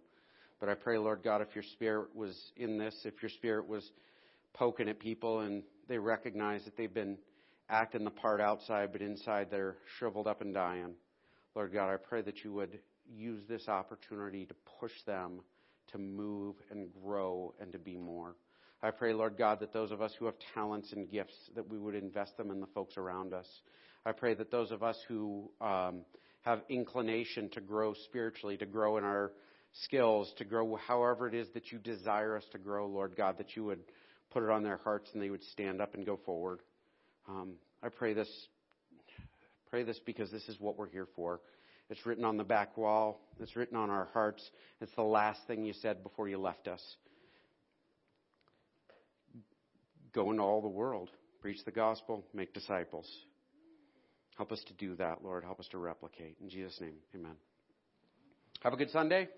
But 0.62 0.68
I 0.68 0.74
pray, 0.74 0.96
Lord 0.96 1.24
God, 1.24 1.42
if 1.42 1.56
your 1.56 1.64
spirit 1.72 2.14
was 2.14 2.40
in 2.56 2.78
this, 2.78 2.94
if 3.04 3.20
your 3.20 3.30
spirit 3.30 3.66
was 3.66 3.82
poking 4.54 4.88
at 4.88 5.00
people 5.00 5.40
and 5.40 5.64
they 5.88 5.98
recognize 5.98 6.64
that 6.66 6.76
they've 6.76 6.94
been 6.94 7.18
acting 7.68 8.04
the 8.04 8.12
part 8.12 8.40
outside, 8.40 8.92
but 8.92 9.02
inside 9.02 9.48
they're 9.50 9.74
shriveled 9.98 10.28
up 10.28 10.40
and 10.40 10.54
dying. 10.54 10.94
Lord 11.56 11.72
God, 11.72 11.92
I 11.92 11.96
pray 11.96 12.22
that 12.22 12.44
you 12.44 12.52
would 12.52 12.78
use 13.12 13.42
this 13.48 13.66
opportunity 13.66 14.46
to 14.46 14.54
push 14.78 14.92
them 15.04 15.40
to 15.90 15.98
move 15.98 16.54
and 16.70 16.90
grow 17.02 17.54
and 17.60 17.72
to 17.72 17.78
be 17.80 17.96
more. 17.96 18.36
I 18.84 18.92
pray, 18.92 19.14
Lord 19.14 19.36
God, 19.36 19.58
that 19.58 19.72
those 19.72 19.90
of 19.90 20.00
us 20.00 20.12
who 20.16 20.26
have 20.26 20.36
talents 20.54 20.92
and 20.92 21.10
gifts, 21.10 21.34
that 21.56 21.68
we 21.68 21.80
would 21.80 21.96
invest 21.96 22.36
them 22.36 22.52
in 22.52 22.60
the 22.60 22.68
folks 22.68 22.96
around 22.96 23.34
us. 23.34 23.48
I 24.06 24.12
pray 24.12 24.34
that 24.34 24.52
those 24.52 24.70
of 24.70 24.84
us 24.84 24.98
who 25.08 25.50
um, 25.60 26.02
have 26.42 26.60
inclination 26.68 27.48
to 27.50 27.60
grow 27.60 27.94
spiritually, 28.04 28.56
to 28.58 28.66
grow 28.66 28.96
in 28.96 29.02
our 29.02 29.32
skills 29.84 30.32
to 30.38 30.44
grow 30.44 30.76
however 30.76 31.28
it 31.28 31.34
is 31.34 31.48
that 31.54 31.72
you 31.72 31.78
desire 31.78 32.36
us 32.36 32.44
to 32.52 32.58
grow, 32.58 32.86
Lord 32.86 33.16
God, 33.16 33.38
that 33.38 33.56
you 33.56 33.64
would 33.64 33.80
put 34.30 34.42
it 34.42 34.50
on 34.50 34.62
their 34.62 34.78
hearts 34.78 35.10
and 35.12 35.22
they 35.22 35.30
would 35.30 35.42
stand 35.44 35.80
up 35.80 35.94
and 35.94 36.04
go 36.06 36.18
forward. 36.24 36.60
Um, 37.28 37.54
I 37.82 37.88
pray 37.88 38.14
this, 38.14 38.28
pray 39.70 39.82
this 39.82 39.98
because 40.04 40.30
this 40.30 40.48
is 40.48 40.58
what 40.60 40.78
we're 40.78 40.88
here 40.88 41.08
for. 41.16 41.40
It's 41.90 42.04
written 42.06 42.24
on 42.24 42.36
the 42.36 42.44
back 42.44 42.76
wall. 42.76 43.20
It's 43.40 43.54
written 43.56 43.76
on 43.76 43.90
our 43.90 44.08
hearts. 44.12 44.42
It's 44.80 44.94
the 44.94 45.02
last 45.02 45.40
thing 45.46 45.64
you 45.64 45.74
said 45.74 46.02
before 46.02 46.28
you 46.28 46.38
left 46.38 46.68
us. 46.68 46.82
Go 50.14 50.30
into 50.30 50.42
all 50.42 50.60
the 50.60 50.68
world, 50.68 51.10
preach 51.40 51.64
the 51.64 51.70
gospel, 51.70 52.24
make 52.34 52.52
disciples. 52.52 53.10
Help 54.36 54.52
us 54.52 54.62
to 54.68 54.74
do 54.74 54.96
that, 54.96 55.22
Lord. 55.22 55.44
Help 55.44 55.60
us 55.60 55.68
to 55.70 55.78
replicate. 55.78 56.36
In 56.40 56.48
Jesus' 56.48 56.78
name, 56.80 56.94
amen. 57.14 57.36
Have 58.62 58.72
a 58.72 58.76
good 58.76 58.90
Sunday. 58.90 59.28